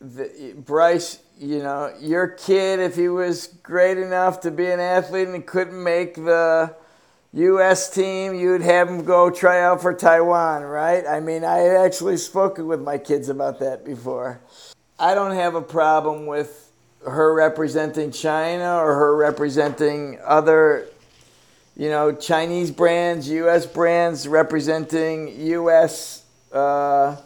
The, 0.00 0.54
Bryce 0.56 1.20
you 1.38 1.62
know, 1.62 1.94
your 2.00 2.26
kid, 2.26 2.80
if 2.80 2.96
he 2.96 3.08
was 3.08 3.46
great 3.62 3.96
enough 3.96 4.40
to 4.40 4.50
be 4.50 4.66
an 4.66 4.80
athlete 4.80 5.28
and 5.28 5.46
couldn't 5.46 5.82
make 5.82 6.16
the 6.16 6.74
U.S. 7.32 7.90
team, 7.90 8.34
you'd 8.34 8.62
have 8.62 8.88
him 8.88 9.04
go 9.04 9.30
try 9.30 9.62
out 9.62 9.80
for 9.80 9.94
Taiwan, 9.94 10.62
right? 10.62 11.06
I 11.06 11.20
mean, 11.20 11.44
I 11.44 11.58
had 11.58 11.76
actually 11.76 12.16
spoken 12.16 12.66
with 12.66 12.80
my 12.80 12.98
kids 12.98 13.28
about 13.28 13.60
that 13.60 13.84
before. 13.84 14.40
I 14.98 15.14
don't 15.14 15.36
have 15.36 15.54
a 15.54 15.62
problem 15.62 16.26
with 16.26 16.72
her 17.06 17.32
representing 17.32 18.10
China 18.10 18.78
or 18.78 18.94
her 18.94 19.16
representing 19.16 20.18
other, 20.24 20.88
you 21.76 21.88
know, 21.88 22.12
Chinese 22.12 22.72
brands, 22.72 23.28
U.S. 23.28 23.64
brands 23.64 24.26
representing 24.26 25.40
U.S. 25.40 26.24
Uh, 26.52 27.16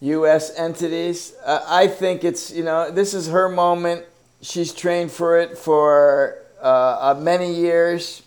U.S. 0.00 0.56
entities. 0.56 1.34
Uh, 1.44 1.64
I 1.66 1.86
think 1.86 2.24
it's, 2.24 2.50
you 2.50 2.64
know, 2.64 2.90
this 2.90 3.14
is 3.14 3.28
her 3.28 3.48
moment. 3.48 4.04
She's 4.40 4.72
trained 4.72 5.10
for 5.10 5.38
it 5.38 5.58
for 5.58 6.38
uh, 6.62 7.14
uh, 7.14 7.20
many 7.20 7.54
years, 7.54 8.22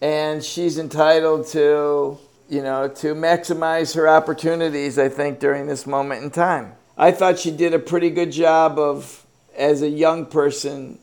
and 0.00 0.42
she's 0.42 0.78
entitled 0.78 1.46
to, 1.48 2.18
you 2.48 2.62
know, 2.62 2.88
to 2.88 3.14
maximize 3.14 3.94
her 3.94 4.08
opportunities, 4.08 4.98
I 4.98 5.08
think, 5.08 5.38
during 5.38 5.66
this 5.66 5.86
moment 5.86 6.24
in 6.24 6.30
time. 6.30 6.74
I 6.98 7.12
thought 7.12 7.38
she 7.38 7.50
did 7.50 7.72
a 7.72 7.78
pretty 7.78 8.10
good 8.10 8.32
job 8.32 8.78
of, 8.78 9.24
as 9.56 9.82
a 9.82 9.88
young 9.88 10.26
person, 10.26 10.98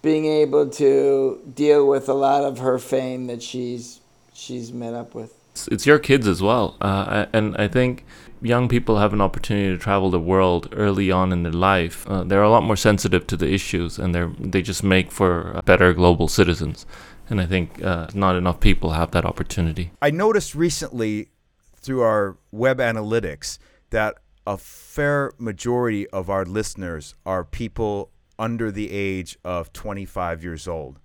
being 0.00 0.26
able 0.26 0.70
to 0.70 1.42
deal 1.54 1.86
with 1.88 2.08
a 2.08 2.14
lot 2.14 2.44
of 2.44 2.58
her 2.58 2.78
fame 2.78 3.26
that 3.26 3.42
she's 3.42 4.00
she's 4.32 4.72
met 4.72 4.94
up 4.94 5.14
with. 5.14 5.32
It's 5.72 5.86
your 5.86 5.98
kids 5.98 6.26
as 6.26 6.40
well, 6.42 6.76
uh, 6.80 7.26
and 7.32 7.56
I 7.56 7.68
think 7.68 8.04
young 8.42 8.68
people 8.68 8.98
have 8.98 9.12
an 9.12 9.20
opportunity 9.20 9.76
to 9.76 9.78
travel 9.78 10.10
the 10.10 10.20
world 10.20 10.68
early 10.72 11.10
on 11.10 11.32
in 11.32 11.42
their 11.42 11.52
life, 11.52 12.06
uh, 12.08 12.22
they're 12.24 12.42
a 12.42 12.50
lot 12.50 12.62
more 12.62 12.76
sensitive 12.76 13.26
to 13.28 13.36
the 13.36 13.52
issues, 13.52 13.98
and 13.98 14.14
they 14.14 14.26
they 14.38 14.62
just 14.62 14.82
make 14.82 15.10
for 15.10 15.60
better 15.64 15.92
global 15.92 16.28
citizens. 16.28 16.86
And 17.28 17.40
I 17.40 17.46
think 17.46 17.82
uh, 17.82 18.06
not 18.14 18.36
enough 18.36 18.60
people 18.60 18.90
have 18.90 19.10
that 19.10 19.24
opportunity. 19.24 19.90
I 20.00 20.10
noticed 20.10 20.54
recently 20.54 21.28
through 21.74 22.02
our 22.02 22.36
web 22.52 22.78
analytics 22.78 23.58
that 23.90 24.18
a 24.46 24.56
fair 24.56 25.32
majority 25.38 26.08
of 26.10 26.30
our 26.30 26.44
listeners 26.44 27.14
are 27.24 27.42
people 27.44 28.10
under 28.38 28.70
the 28.70 28.92
age 28.92 29.36
of 29.44 29.72
25 29.72 30.44
years 30.44 30.68
old. 30.68 31.00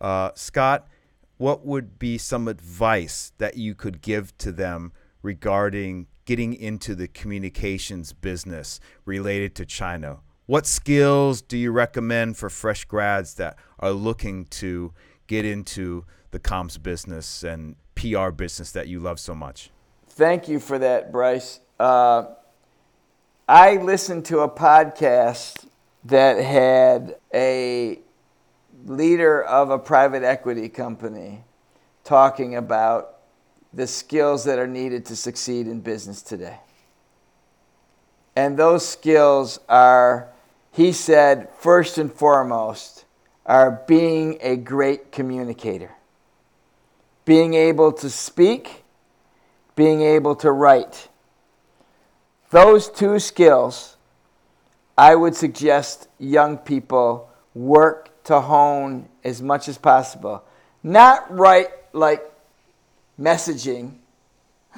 Uh, 0.00 0.30
Scott, 0.34 0.86
what 1.40 1.64
would 1.64 1.98
be 1.98 2.18
some 2.18 2.46
advice 2.48 3.32
that 3.38 3.56
you 3.56 3.74
could 3.74 4.02
give 4.02 4.36
to 4.36 4.52
them 4.52 4.92
regarding 5.22 6.06
getting 6.26 6.52
into 6.52 6.94
the 6.94 7.08
communications 7.08 8.12
business 8.12 8.78
related 9.06 9.54
to 9.54 9.64
China? 9.64 10.18
What 10.44 10.66
skills 10.66 11.40
do 11.40 11.56
you 11.56 11.72
recommend 11.72 12.36
for 12.36 12.50
fresh 12.50 12.84
grads 12.84 13.36
that 13.36 13.56
are 13.78 13.92
looking 13.92 14.44
to 14.60 14.92
get 15.28 15.46
into 15.46 16.04
the 16.30 16.38
comms 16.38 16.80
business 16.80 17.42
and 17.42 17.76
PR 17.94 18.28
business 18.28 18.70
that 18.72 18.88
you 18.88 19.00
love 19.00 19.18
so 19.18 19.34
much? 19.34 19.70
Thank 20.08 20.46
you 20.46 20.60
for 20.60 20.78
that, 20.78 21.10
Bryce. 21.10 21.60
Uh, 21.78 22.34
I 23.48 23.76
listened 23.76 24.26
to 24.26 24.40
a 24.40 24.48
podcast 24.50 25.66
that 26.04 26.36
had 26.36 27.16
a 27.32 28.00
leader 28.86 29.42
of 29.42 29.70
a 29.70 29.78
private 29.78 30.22
equity 30.22 30.68
company 30.68 31.44
talking 32.04 32.56
about 32.56 33.16
the 33.72 33.86
skills 33.86 34.44
that 34.44 34.58
are 34.58 34.66
needed 34.66 35.06
to 35.06 35.16
succeed 35.16 35.66
in 35.66 35.80
business 35.80 36.22
today. 36.22 36.58
And 38.34 38.56
those 38.56 38.86
skills 38.86 39.60
are, 39.68 40.28
he 40.72 40.92
said, 40.92 41.48
first 41.58 41.98
and 41.98 42.12
foremost, 42.12 43.04
are 43.46 43.82
being 43.86 44.38
a 44.40 44.56
great 44.56 45.12
communicator, 45.12 45.92
being 47.24 47.54
able 47.54 47.92
to 47.92 48.08
speak, 48.08 48.84
being 49.76 50.02
able 50.02 50.34
to 50.36 50.50
write. 50.52 51.08
Those 52.50 52.90
two 52.90 53.18
skills, 53.18 53.96
I 54.96 55.14
would 55.14 55.34
suggest 55.34 56.08
young 56.18 56.58
people 56.58 57.30
work 57.54 58.09
to 58.24 58.40
hone 58.40 59.08
as 59.24 59.40
much 59.42 59.68
as 59.68 59.78
possible. 59.78 60.44
Not 60.82 61.30
write 61.34 61.68
like 61.92 62.22
messaging, 63.18 63.94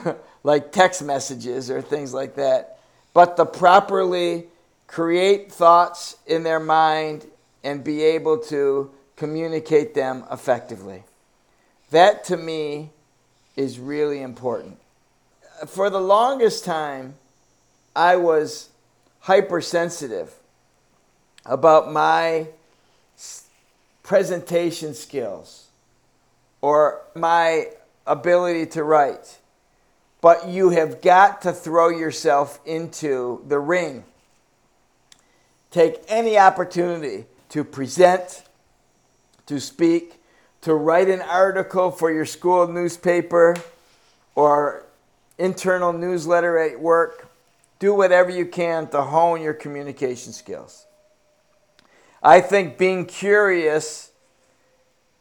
like 0.42 0.72
text 0.72 1.02
messages 1.02 1.70
or 1.70 1.82
things 1.82 2.12
like 2.12 2.34
that, 2.36 2.78
but 3.14 3.36
to 3.36 3.46
properly 3.46 4.46
create 4.86 5.50
thoughts 5.52 6.16
in 6.26 6.42
their 6.42 6.60
mind 6.60 7.26
and 7.64 7.84
be 7.84 8.02
able 8.02 8.38
to 8.38 8.90
communicate 9.16 9.94
them 9.94 10.24
effectively. 10.30 11.04
That 11.90 12.24
to 12.24 12.36
me 12.36 12.90
is 13.56 13.78
really 13.78 14.22
important. 14.22 14.78
For 15.66 15.90
the 15.90 16.00
longest 16.00 16.64
time, 16.64 17.14
I 17.94 18.16
was 18.16 18.70
hypersensitive 19.20 20.34
about 21.44 21.92
my 21.92 22.48
presentation 24.12 24.92
skills 24.92 25.68
or 26.60 27.00
my 27.14 27.66
ability 28.06 28.66
to 28.66 28.84
write. 28.84 29.38
But 30.20 30.48
you 30.48 30.68
have 30.68 31.00
got 31.00 31.40
to 31.42 31.52
throw 31.54 31.88
yourself 31.88 32.60
into 32.66 33.42
the 33.48 33.58
ring. 33.58 34.04
Take 35.70 36.02
any 36.08 36.36
opportunity 36.36 37.24
to 37.48 37.64
present, 37.64 38.42
to 39.46 39.58
speak, 39.58 40.20
to 40.60 40.74
write 40.74 41.08
an 41.08 41.22
article 41.22 41.90
for 41.90 42.12
your 42.12 42.26
school 42.26 42.68
newspaper 42.68 43.56
or 44.34 44.84
internal 45.38 45.94
newsletter 45.94 46.58
at 46.58 46.78
work. 46.78 47.30
Do 47.78 47.94
whatever 47.94 48.28
you 48.28 48.44
can 48.44 48.88
to 48.88 49.00
hone 49.00 49.40
your 49.40 49.54
communication 49.54 50.34
skills. 50.34 50.84
I 52.22 52.40
think 52.40 52.78
being 52.78 53.06
curious 53.06 54.12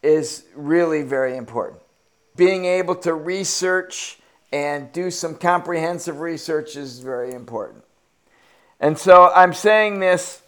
is 0.04 0.46
really 0.56 1.02
very 1.02 1.36
important. 1.36 1.82
Being 2.36 2.66
able 2.66 2.96
to 2.98 3.14
research 3.14 4.20
and 4.52 4.92
do 4.92 5.10
some 5.10 5.36
comprehensive 5.36 6.20
research 6.20 6.76
is 6.76 7.00
very 7.00 7.34
important. 7.34 7.84
And 8.80 8.98
so 8.98 9.32
I'm 9.34 9.54
saying 9.54 10.00
this 10.00 10.42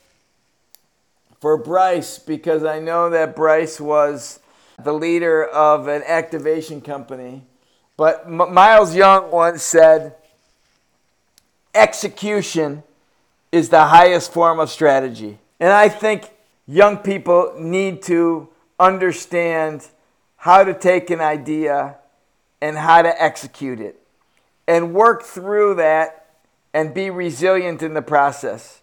for 1.39 1.57
Bryce 1.57 2.19
because 2.19 2.63
I 2.63 2.79
know 2.79 3.09
that 3.09 3.35
Bryce 3.35 3.79
was 3.79 4.39
the 4.81 4.93
leader 4.93 5.45
of 5.45 5.87
an 5.87 6.03
activation 6.05 6.81
company. 6.81 7.43
But 7.97 8.23
M- 8.25 8.53
Miles 8.53 8.95
Young 8.95 9.31
once 9.31 9.61
said, 9.63 10.15
execution 11.75 12.83
is 13.51 13.69
the 13.69 13.85
highest 13.85 14.31
form 14.33 14.59
of 14.59 14.69
strategy. 14.69 15.37
And 15.59 15.71
I 15.71 15.89
think 15.89 16.29
young 16.67 16.97
people 16.97 17.53
need 17.57 18.01
to 18.03 18.49
understand 18.79 19.87
how 20.37 20.63
to 20.63 20.73
take 20.73 21.09
an 21.09 21.21
idea 21.21 21.95
and 22.61 22.77
how 22.77 23.01
to 23.01 23.21
execute 23.21 23.79
it. 23.79 23.99
And 24.67 24.93
work 24.93 25.23
through 25.23 25.75
that 25.75 26.27
and 26.73 26.93
be 26.93 27.09
resilient 27.09 27.81
in 27.81 27.93
the 27.93 28.01
process. 28.01 28.81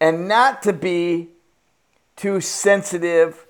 And 0.00 0.28
not 0.28 0.62
to 0.62 0.72
be 0.72 1.28
too 2.16 2.40
sensitive 2.40 3.46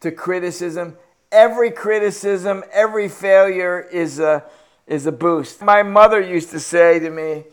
to 0.00 0.10
criticism. 0.10 0.96
Every 1.32 1.70
criticism 1.70 2.64
every 2.72 3.08
failure 3.08 3.80
is 3.80 4.18
a 4.18 4.44
is 4.86 5.06
a 5.06 5.12
boost. 5.12 5.62
My 5.62 5.82
mother 5.82 6.20
used 6.20 6.50
to 6.50 6.60
say 6.60 6.98
to 6.98 7.10
me 7.10 7.44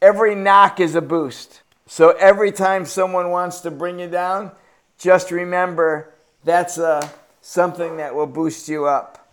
every 0.00 0.34
knock 0.34 0.80
is 0.80 0.94
a 0.94 1.00
boost. 1.00 1.62
So 1.86 2.10
every 2.10 2.52
time 2.52 2.86
someone 2.86 3.30
wants 3.30 3.60
to 3.60 3.70
bring 3.70 3.98
you 3.98 4.08
down 4.08 4.52
just 4.98 5.30
remember 5.30 6.14
that's 6.44 6.78
uh, 6.78 7.08
something 7.40 7.96
that 7.96 8.14
will 8.14 8.26
boost 8.26 8.68
you 8.68 8.86
up. 8.86 9.32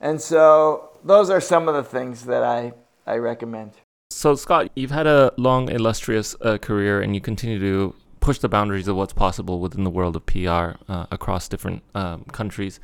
And 0.00 0.20
so 0.20 0.90
those 1.04 1.30
are 1.30 1.40
some 1.40 1.68
of 1.68 1.74
the 1.74 1.82
things 1.82 2.24
that 2.26 2.42
I, 2.42 2.72
I 3.06 3.16
recommend. 3.16 3.72
So, 4.10 4.34
Scott, 4.34 4.70
you've 4.74 4.90
had 4.90 5.06
a 5.06 5.32
long, 5.36 5.68
illustrious 5.68 6.34
uh, 6.40 6.58
career 6.58 7.00
and 7.00 7.14
you 7.14 7.20
continue 7.20 7.58
to 7.58 7.94
push 8.20 8.38
the 8.38 8.48
boundaries 8.48 8.88
of 8.88 8.96
what's 8.96 9.12
possible 9.12 9.60
within 9.60 9.84
the 9.84 9.90
world 9.90 10.16
of 10.16 10.26
PR 10.26 10.76
uh, 10.88 11.06
across 11.10 11.48
different 11.48 11.82
um, 11.94 12.24
countries. 12.24 12.80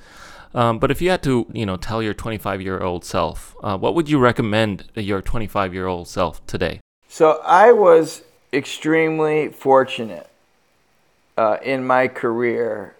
Um, 0.55 0.79
but 0.79 0.91
if 0.91 1.03
you 1.03 1.11
had 1.11 1.23
to, 1.25 1.47
you 1.53 1.67
know, 1.67 1.77
tell 1.77 2.03
your 2.03 2.15
25 2.15 2.61
year 2.61 2.81
old 2.81 3.05
self, 3.05 3.57
uh, 3.63 3.77
what 3.77 3.95
would 3.95 4.09
you 4.09 4.19
recommend 4.19 4.85
your 4.95 5.21
25 5.21 5.75
year 5.75 5.87
old 5.87 6.07
self 6.07 6.47
today? 6.47 6.81
So 7.09 7.41
I 7.45 7.73
was 7.73 8.23
extremely 8.53 9.49
fortunate 9.49 10.29
uh, 11.37 11.59
in 11.63 11.87
my 11.87 12.09
career 12.09 12.95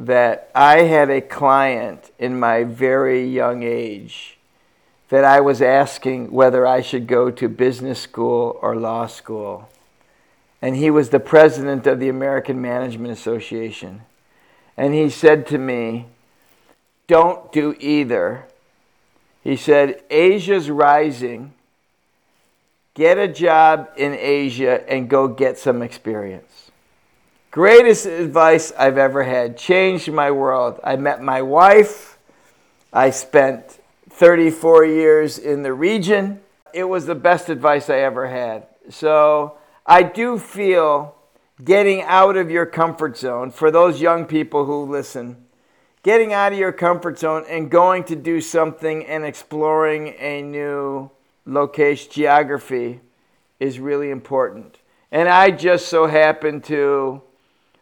that 0.00 0.50
I 0.54 0.82
had 0.82 1.10
a 1.10 1.20
client 1.20 2.10
in 2.18 2.38
my 2.38 2.64
very 2.64 3.26
young 3.26 3.62
age 3.62 4.38
that 5.08 5.24
I 5.24 5.40
was 5.40 5.62
asking 5.62 6.30
whether 6.30 6.66
I 6.66 6.82
should 6.82 7.06
go 7.06 7.30
to 7.30 7.48
business 7.48 8.00
school 8.00 8.58
or 8.60 8.76
law 8.76 9.06
school. 9.06 9.68
And 10.60 10.76
he 10.76 10.90
was 10.90 11.08
the 11.08 11.20
president 11.20 11.86
of 11.86 11.98
the 11.98 12.08
American 12.08 12.60
Management 12.60 13.12
Association. 13.12 14.02
And 14.76 14.92
he 14.92 15.08
said 15.08 15.46
to 15.48 15.58
me, 15.58 16.06
Don't 17.06 17.50
do 17.52 17.74
either. 17.80 18.44
He 19.42 19.56
said, 19.56 20.02
Asia's 20.10 20.68
rising. 20.70 21.54
Get 22.94 23.16
a 23.16 23.28
job 23.28 23.88
in 23.96 24.14
Asia 24.14 24.88
and 24.90 25.08
go 25.08 25.28
get 25.28 25.56
some 25.56 25.82
experience. 25.82 26.67
Greatest 27.58 28.06
advice 28.06 28.72
I've 28.78 28.98
ever 28.98 29.24
had. 29.24 29.58
Changed 29.58 30.12
my 30.12 30.30
world. 30.30 30.78
I 30.84 30.94
met 30.94 31.20
my 31.20 31.42
wife. 31.42 32.16
I 32.92 33.10
spent 33.10 33.80
34 34.10 34.84
years 34.84 35.38
in 35.38 35.64
the 35.64 35.72
region. 35.72 36.38
It 36.72 36.84
was 36.84 37.06
the 37.06 37.16
best 37.16 37.48
advice 37.48 37.90
I 37.90 37.98
ever 37.98 38.28
had. 38.28 38.68
So 38.90 39.58
I 39.84 40.04
do 40.04 40.38
feel 40.38 41.16
getting 41.64 42.02
out 42.02 42.36
of 42.36 42.48
your 42.48 42.64
comfort 42.64 43.18
zone 43.18 43.50
for 43.50 43.72
those 43.72 44.00
young 44.00 44.24
people 44.26 44.64
who 44.64 44.84
listen, 44.84 45.44
getting 46.04 46.32
out 46.32 46.52
of 46.52 46.60
your 46.60 46.70
comfort 46.70 47.18
zone 47.18 47.44
and 47.48 47.72
going 47.72 48.04
to 48.04 48.14
do 48.14 48.40
something 48.40 49.04
and 49.04 49.24
exploring 49.24 50.14
a 50.20 50.42
new 50.42 51.10
location, 51.44 52.08
geography 52.12 53.00
is 53.58 53.80
really 53.80 54.10
important. 54.10 54.78
And 55.10 55.28
I 55.28 55.50
just 55.50 55.88
so 55.88 56.06
happened 56.06 56.62
to 56.66 57.22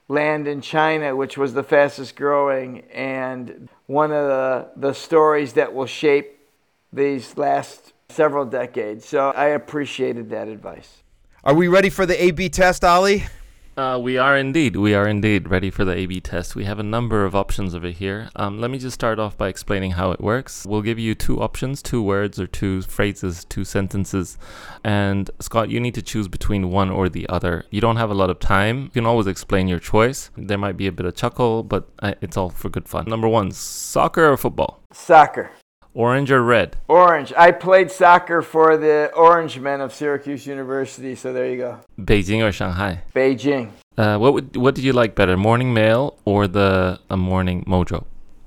land 0.09 0.47
in 0.47 0.61
China, 0.61 1.17
which 1.17 1.37
was 1.37 1.55
the 1.55 1.63
fastest 1.63 2.17
growing, 2.17 2.83
and 2.93 3.69
one 3.87 4.13
of 4.13 4.27
the, 4.29 4.69
the 4.77 4.93
stories 4.93 5.55
that 5.55 5.75
will 5.75 5.87
shape 5.87 6.39
these 6.93 7.37
last 7.37 7.93
several 8.09 8.45
decades. 8.45 9.05
So 9.05 9.31
I 9.31 9.47
appreciated 9.47 10.31
that 10.31 10.49
advice. 10.49 11.03
Are 11.43 11.55
we 11.55 11.69
ready 11.69 11.91
for 11.91 12.07
the 12.07 12.21
A 12.23 12.31
B 12.31 12.49
test, 12.49 12.85
Ali? 12.85 13.25
Uh, 13.77 13.99
we 14.03 14.17
are 14.17 14.39
indeed. 14.39 14.75
We 14.75 14.95
are 14.95 15.07
indeed 15.07 15.51
ready 15.51 15.71
for 15.71 15.85
the 15.85 15.93
A/B 15.93 16.21
test. 16.21 16.57
We 16.57 16.65
have 16.65 16.79
a 16.79 16.83
number 16.83 17.27
of 17.27 17.35
options 17.35 17.75
over 17.75 17.89
here. 17.89 18.31
Um, 18.35 18.59
let 18.59 18.71
me 18.71 18.79
just 18.79 18.95
start 18.95 19.19
off 19.19 19.37
by 19.37 19.49
explaining 19.49 19.91
how 19.93 20.13
it 20.13 20.21
works. 20.21 20.65
We'll 20.67 20.81
give 20.81 20.99
you 20.99 21.15
two 21.15 21.43
options, 21.43 21.83
two 21.83 22.03
words 22.03 22.41
or 22.41 22.47
two 22.47 22.81
phrases, 22.81 23.45
two 23.45 23.67
sentences, 23.67 24.39
and 24.83 25.31
Scott, 25.41 25.69
you 25.69 25.79
need 25.79 25.95
to 25.95 26.01
choose 26.01 26.27
between 26.27 26.71
one 26.71 26.89
or 26.89 27.11
the 27.11 27.29
other. 27.29 27.67
You 27.69 27.83
don't 27.83 27.97
have 27.97 28.11
a 28.11 28.15
lot 28.15 28.31
of 28.31 28.39
time. 28.39 28.85
You 28.85 28.89
can 28.89 29.07
always 29.07 29.27
explain 29.27 29.69
your 29.69 29.79
choice. 29.79 30.31
There 30.39 30.57
might 30.57 30.79
be 30.79 30.87
a 30.87 30.93
bit 30.93 31.05
of 31.05 31.15
chuckle, 31.15 31.63
but 31.63 31.87
uh, 31.99 32.15
it's 32.23 32.39
all 32.39 32.49
for 32.49 32.71
good 32.71 32.89
fun. 32.89 33.05
Number 33.07 33.29
one: 33.29 33.51
soccer 33.51 34.27
or 34.27 34.39
football? 34.39 34.81
Soccer. 34.91 35.51
Orange 35.97 36.31
or 36.31 36.43
red? 36.43 36.77
Orange. 36.89 37.33
I 37.39 37.53
played 37.53 37.91
soccer 37.91 38.43
for 38.43 38.77
the 38.77 39.11
Orange 39.17 39.59
Men 39.59 39.81
of 39.81 39.95
Syracuse 39.95 40.47
University, 40.47 41.15
so 41.15 41.33
there 41.33 41.51
you 41.51 41.57
go. 41.57 41.81
Beijing 41.99 42.47
or 42.47 42.53
Shanghai? 42.53 43.03
Beijing. 43.15 43.71
Uh, 43.97 44.19
what 44.19 44.35
would 44.35 44.57
what 44.57 44.75
did 44.75 44.85
you 44.85 44.93
like 44.93 45.15
better, 45.15 45.39
Morning 45.39 45.73
Mail 45.73 46.19
or 46.27 46.47
the 46.49 47.01
uh, 47.09 47.17
Morning 47.17 47.65
Mojo? 47.65 48.05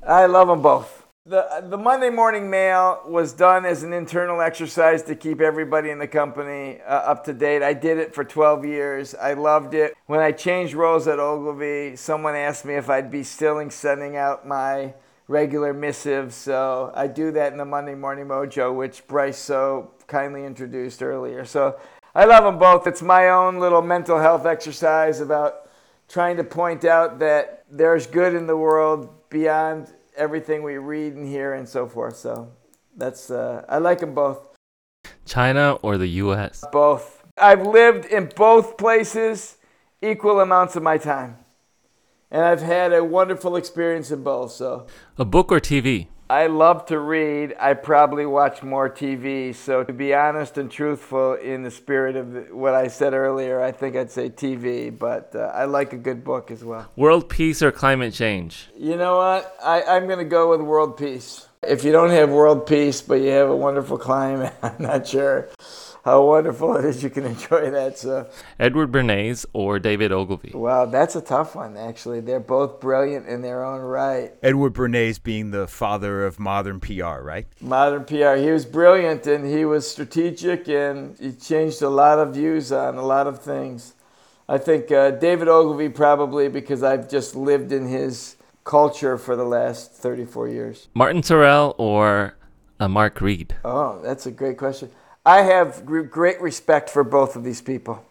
I 0.07 0.27
love 0.27 0.47
them 0.47 0.61
both. 0.61 1.07
The, 1.25 1.65
the 1.67 1.77
Monday 1.77 2.09
morning 2.09 2.49
mail 2.49 3.01
was 3.07 3.33
done 3.33 3.65
as 3.65 3.83
an 3.83 3.93
internal 3.93 4.41
exercise 4.41 5.03
to 5.03 5.15
keep 5.15 5.41
everybody 5.41 5.89
in 5.89 5.99
the 5.99 6.07
company 6.07 6.79
uh, 6.81 7.11
up 7.11 7.23
to 7.25 7.33
date. 7.33 7.61
I 7.61 7.73
did 7.73 7.97
it 7.97 8.15
for 8.15 8.23
12 8.23 8.65
years. 8.65 9.13
I 9.13 9.33
loved 9.33 9.73
it. 9.73 9.95
When 10.07 10.19
I 10.19 10.31
changed 10.31 10.73
roles 10.73 11.07
at 11.07 11.19
Ogilvy, 11.19 11.97
someone 11.97 12.35
asked 12.35 12.65
me 12.65 12.75
if 12.75 12.89
I'd 12.89 13.11
be 13.11 13.23
still 13.23 13.69
sending 13.69 14.17
out 14.17 14.47
my 14.47 14.93
regular 15.29 15.73
missives. 15.73 16.35
So 16.35 16.91
I 16.95 17.07
do 17.07 17.31
that 17.31 17.53
in 17.53 17.57
the 17.57 17.65
Monday 17.65 17.95
Morning 17.95 18.25
Mojo, 18.25 18.75
which 18.75 19.07
Bryce 19.07 19.37
so 19.37 19.91
kindly 20.07 20.43
introduced 20.43 21.01
earlier. 21.01 21.45
So 21.45 21.79
I 22.15 22.25
love 22.25 22.43
them 22.43 22.57
both. 22.57 22.87
It's 22.87 23.03
my 23.03 23.29
own 23.29 23.59
little 23.59 23.83
mental 23.83 24.19
health 24.19 24.45
exercise 24.45 25.21
about 25.21 25.69
trying 26.09 26.35
to 26.37 26.43
point 26.43 26.83
out 26.83 27.19
that 27.19 27.63
there's 27.69 28.07
good 28.07 28.33
in 28.33 28.47
the 28.47 28.57
world 28.57 29.29
beyond 29.29 29.93
everything 30.17 30.63
we 30.63 30.77
read 30.77 31.13
and 31.13 31.25
hear 31.27 31.53
and 31.53 31.69
so 31.69 31.87
forth. 31.87 32.17
So 32.17 32.51
that's 32.97 33.29
uh, 33.29 33.63
I 33.69 33.77
like 33.77 33.99
them 33.99 34.15
both. 34.15 34.39
China 35.25 35.75
or 35.83 35.99
the 35.99 36.07
U.S. 36.07 36.65
Both. 36.71 37.23
I've 37.37 37.61
lived 37.61 38.05
in 38.05 38.31
both 38.35 38.77
places 38.77 39.57
equal 40.01 40.39
amounts 40.39 40.75
of 40.75 40.81
my 40.81 40.97
time, 40.97 41.37
and 42.31 42.43
I've 42.43 42.61
had 42.61 42.93
a 42.93 43.03
wonderful 43.03 43.55
experience 43.55 44.11
in 44.11 44.23
both. 44.23 44.51
So 44.51 44.87
a 45.17 45.25
book 45.25 45.51
or 45.51 45.59
TV. 45.59 46.07
I 46.31 46.45
love 46.45 46.85
to 46.87 46.99
read. 46.99 47.55
I 47.59 47.73
probably 47.73 48.27
watch 48.27 48.61
more 48.61 48.87
TV. 48.87 49.55
So, 49.55 49.83
to 49.83 49.91
be 49.91 50.13
honest 50.13 50.59
and 50.59 50.69
truthful, 50.69 51.33
in 51.33 51.63
the 51.63 51.71
spirit 51.71 52.15
of 52.15 52.51
what 52.51 52.75
I 52.75 52.87
said 52.87 53.15
earlier, 53.15 53.59
I 53.59 53.71
think 53.71 53.95
I'd 53.95 54.11
say 54.11 54.29
TV, 54.29 54.95
but 54.95 55.33
uh, 55.33 55.51
I 55.55 55.65
like 55.65 55.91
a 55.93 55.97
good 55.97 56.23
book 56.23 56.51
as 56.51 56.63
well. 56.63 56.87
World 56.95 57.29
peace 57.29 57.63
or 57.63 57.71
climate 57.71 58.13
change? 58.13 58.69
You 58.77 58.95
know 58.95 59.17
what? 59.17 59.55
I, 59.63 59.81
I'm 59.81 60.05
going 60.05 60.19
to 60.19 60.23
go 60.23 60.51
with 60.51 60.61
world 60.61 60.97
peace. 60.97 61.47
If 61.63 61.83
you 61.83 61.91
don't 61.91 62.11
have 62.11 62.29
world 62.29 62.67
peace, 62.67 63.01
but 63.01 63.15
you 63.15 63.29
have 63.29 63.49
a 63.49 63.55
wonderful 63.55 63.97
climate, 63.97 64.53
I'm 64.61 64.75
not 64.77 65.07
sure 65.07 65.49
how 66.09 66.23
wonderful 66.23 66.75
it 66.77 66.85
is 66.85 67.03
you 67.03 67.09
can 67.09 67.25
enjoy 67.25 67.69
that. 67.69 67.97
So 67.97 68.27
Edward 68.59 68.91
Bernays 68.91 69.45
or 69.53 69.79
David 69.79 70.11
Ogilvy? 70.11 70.51
Wow, 70.53 70.85
that's 70.85 71.15
a 71.15 71.21
tough 71.21 71.55
one. 71.55 71.77
Actually, 71.77 72.21
they're 72.21 72.39
both 72.39 72.79
brilliant 72.79 73.27
in 73.27 73.41
their 73.41 73.63
own 73.63 73.81
right. 73.81 74.33
Edward 74.41 74.73
Bernays 74.73 75.21
being 75.21 75.51
the 75.51 75.67
father 75.67 76.25
of 76.25 76.39
modern 76.39 76.79
PR, 76.79 77.21
right? 77.21 77.47
Modern 77.61 78.05
PR. 78.05 78.35
He 78.35 78.51
was 78.51 78.65
brilliant 78.65 79.27
and 79.27 79.45
he 79.45 79.65
was 79.65 79.89
strategic 79.89 80.67
and 80.67 81.17
he 81.19 81.31
changed 81.33 81.81
a 81.81 81.89
lot 81.89 82.19
of 82.19 82.33
views 82.33 82.71
on 82.71 82.95
a 82.95 83.05
lot 83.05 83.27
of 83.27 83.39
things. 83.41 83.93
I 84.47 84.57
think 84.57 84.91
uh, 84.91 85.11
David 85.11 85.47
Ogilvy 85.47 85.89
probably 85.89 86.49
because 86.49 86.81
I've 86.81 87.07
just 87.07 87.35
lived 87.35 87.71
in 87.71 87.87
his 87.87 88.35
culture 88.63 89.17
for 89.17 89.35
the 89.35 89.43
last 89.43 89.91
34 89.91 90.47
years. 90.47 90.87
Martin 90.95 91.21
Sorrell 91.21 91.75
or 91.77 92.35
uh, 92.79 92.87
Mark 92.87 93.21
Read? 93.21 93.55
Oh, 93.63 94.01
that's 94.01 94.25
a 94.25 94.31
great 94.31 94.57
question. 94.57 94.89
I 95.25 95.41
have 95.41 95.85
great 95.85 96.41
respect 96.41 96.89
for 96.89 97.03
both 97.03 97.35
of 97.35 97.43
these 97.43 97.61
people. 97.61 98.05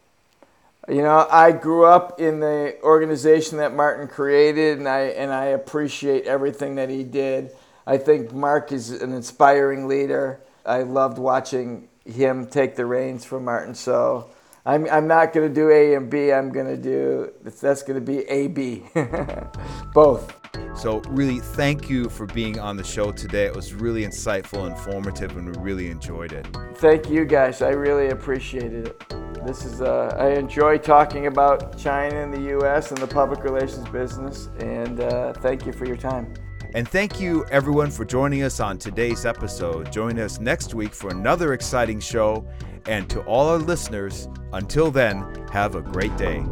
You 0.88 1.02
know, 1.02 1.26
I 1.30 1.52
grew 1.52 1.84
up 1.84 2.18
in 2.20 2.40
the 2.40 2.76
organization 2.82 3.58
that 3.58 3.74
Martin 3.74 4.08
created, 4.08 4.78
and 4.78 4.88
I 4.88 5.00
and 5.00 5.30
I 5.30 5.46
appreciate 5.46 6.26
everything 6.26 6.76
that 6.76 6.88
he 6.88 7.04
did. 7.04 7.50
I 7.86 7.98
think 7.98 8.32
Mark 8.32 8.72
is 8.72 8.90
an 8.90 9.12
inspiring 9.12 9.86
leader. 9.86 10.40
I 10.64 10.82
loved 10.82 11.18
watching 11.18 11.88
him 12.04 12.46
take 12.46 12.76
the 12.76 12.86
reins 12.86 13.24
from 13.24 13.44
Martin. 13.44 13.74
So 13.74 14.30
I'm 14.66 14.88
I'm 14.90 15.06
not 15.06 15.32
going 15.32 15.48
to 15.48 15.54
do 15.54 15.70
A 15.70 15.94
and 15.94 16.10
B. 16.10 16.32
I'm 16.32 16.50
going 16.50 16.66
to 16.66 16.76
do 16.76 17.32
that's 17.42 17.82
going 17.82 17.98
to 17.98 18.04
be 18.04 18.20
A 18.28 18.48
B, 18.48 18.84
both. 19.94 20.34
So, 20.74 21.00
really, 21.08 21.40
thank 21.40 21.90
you 21.90 22.08
for 22.08 22.26
being 22.26 22.58
on 22.60 22.76
the 22.76 22.84
show 22.84 23.10
today. 23.10 23.46
It 23.46 23.54
was 23.54 23.74
really 23.74 24.04
insightful, 24.04 24.68
informative, 24.68 25.36
and 25.36 25.56
we 25.56 25.62
really 25.62 25.90
enjoyed 25.90 26.32
it. 26.32 26.46
Thank 26.76 27.10
you, 27.10 27.24
guys. 27.24 27.62
I 27.62 27.70
really 27.70 28.10
appreciated 28.10 28.88
it. 28.88 29.08
This 29.44 29.64
is 29.64 29.80
uh, 29.80 30.14
I 30.18 30.30
enjoy 30.30 30.78
talking 30.78 31.26
about 31.26 31.78
China 31.78 32.22
and 32.22 32.32
the 32.32 32.42
U.S. 32.50 32.90
and 32.90 32.98
the 32.98 33.06
public 33.06 33.42
relations 33.44 33.88
business, 33.88 34.50
and 34.60 35.00
uh, 35.00 35.32
thank 35.34 35.66
you 35.66 35.72
for 35.72 35.86
your 35.86 35.96
time. 35.96 36.32
And 36.74 36.86
thank 36.86 37.18
you, 37.18 37.46
everyone, 37.46 37.90
for 37.90 38.04
joining 38.04 38.42
us 38.42 38.60
on 38.60 38.78
today's 38.78 39.24
episode. 39.24 39.90
Join 39.90 40.18
us 40.18 40.38
next 40.38 40.74
week 40.74 40.92
for 40.92 41.10
another 41.10 41.54
exciting 41.54 41.98
show. 41.98 42.46
And 42.88 43.08
to 43.10 43.20
all 43.20 43.48
our 43.48 43.58
listeners, 43.58 44.28
until 44.54 44.90
then, 44.90 45.46
have 45.52 45.74
a 45.74 45.82
great 45.82 46.16
day. 46.16 46.42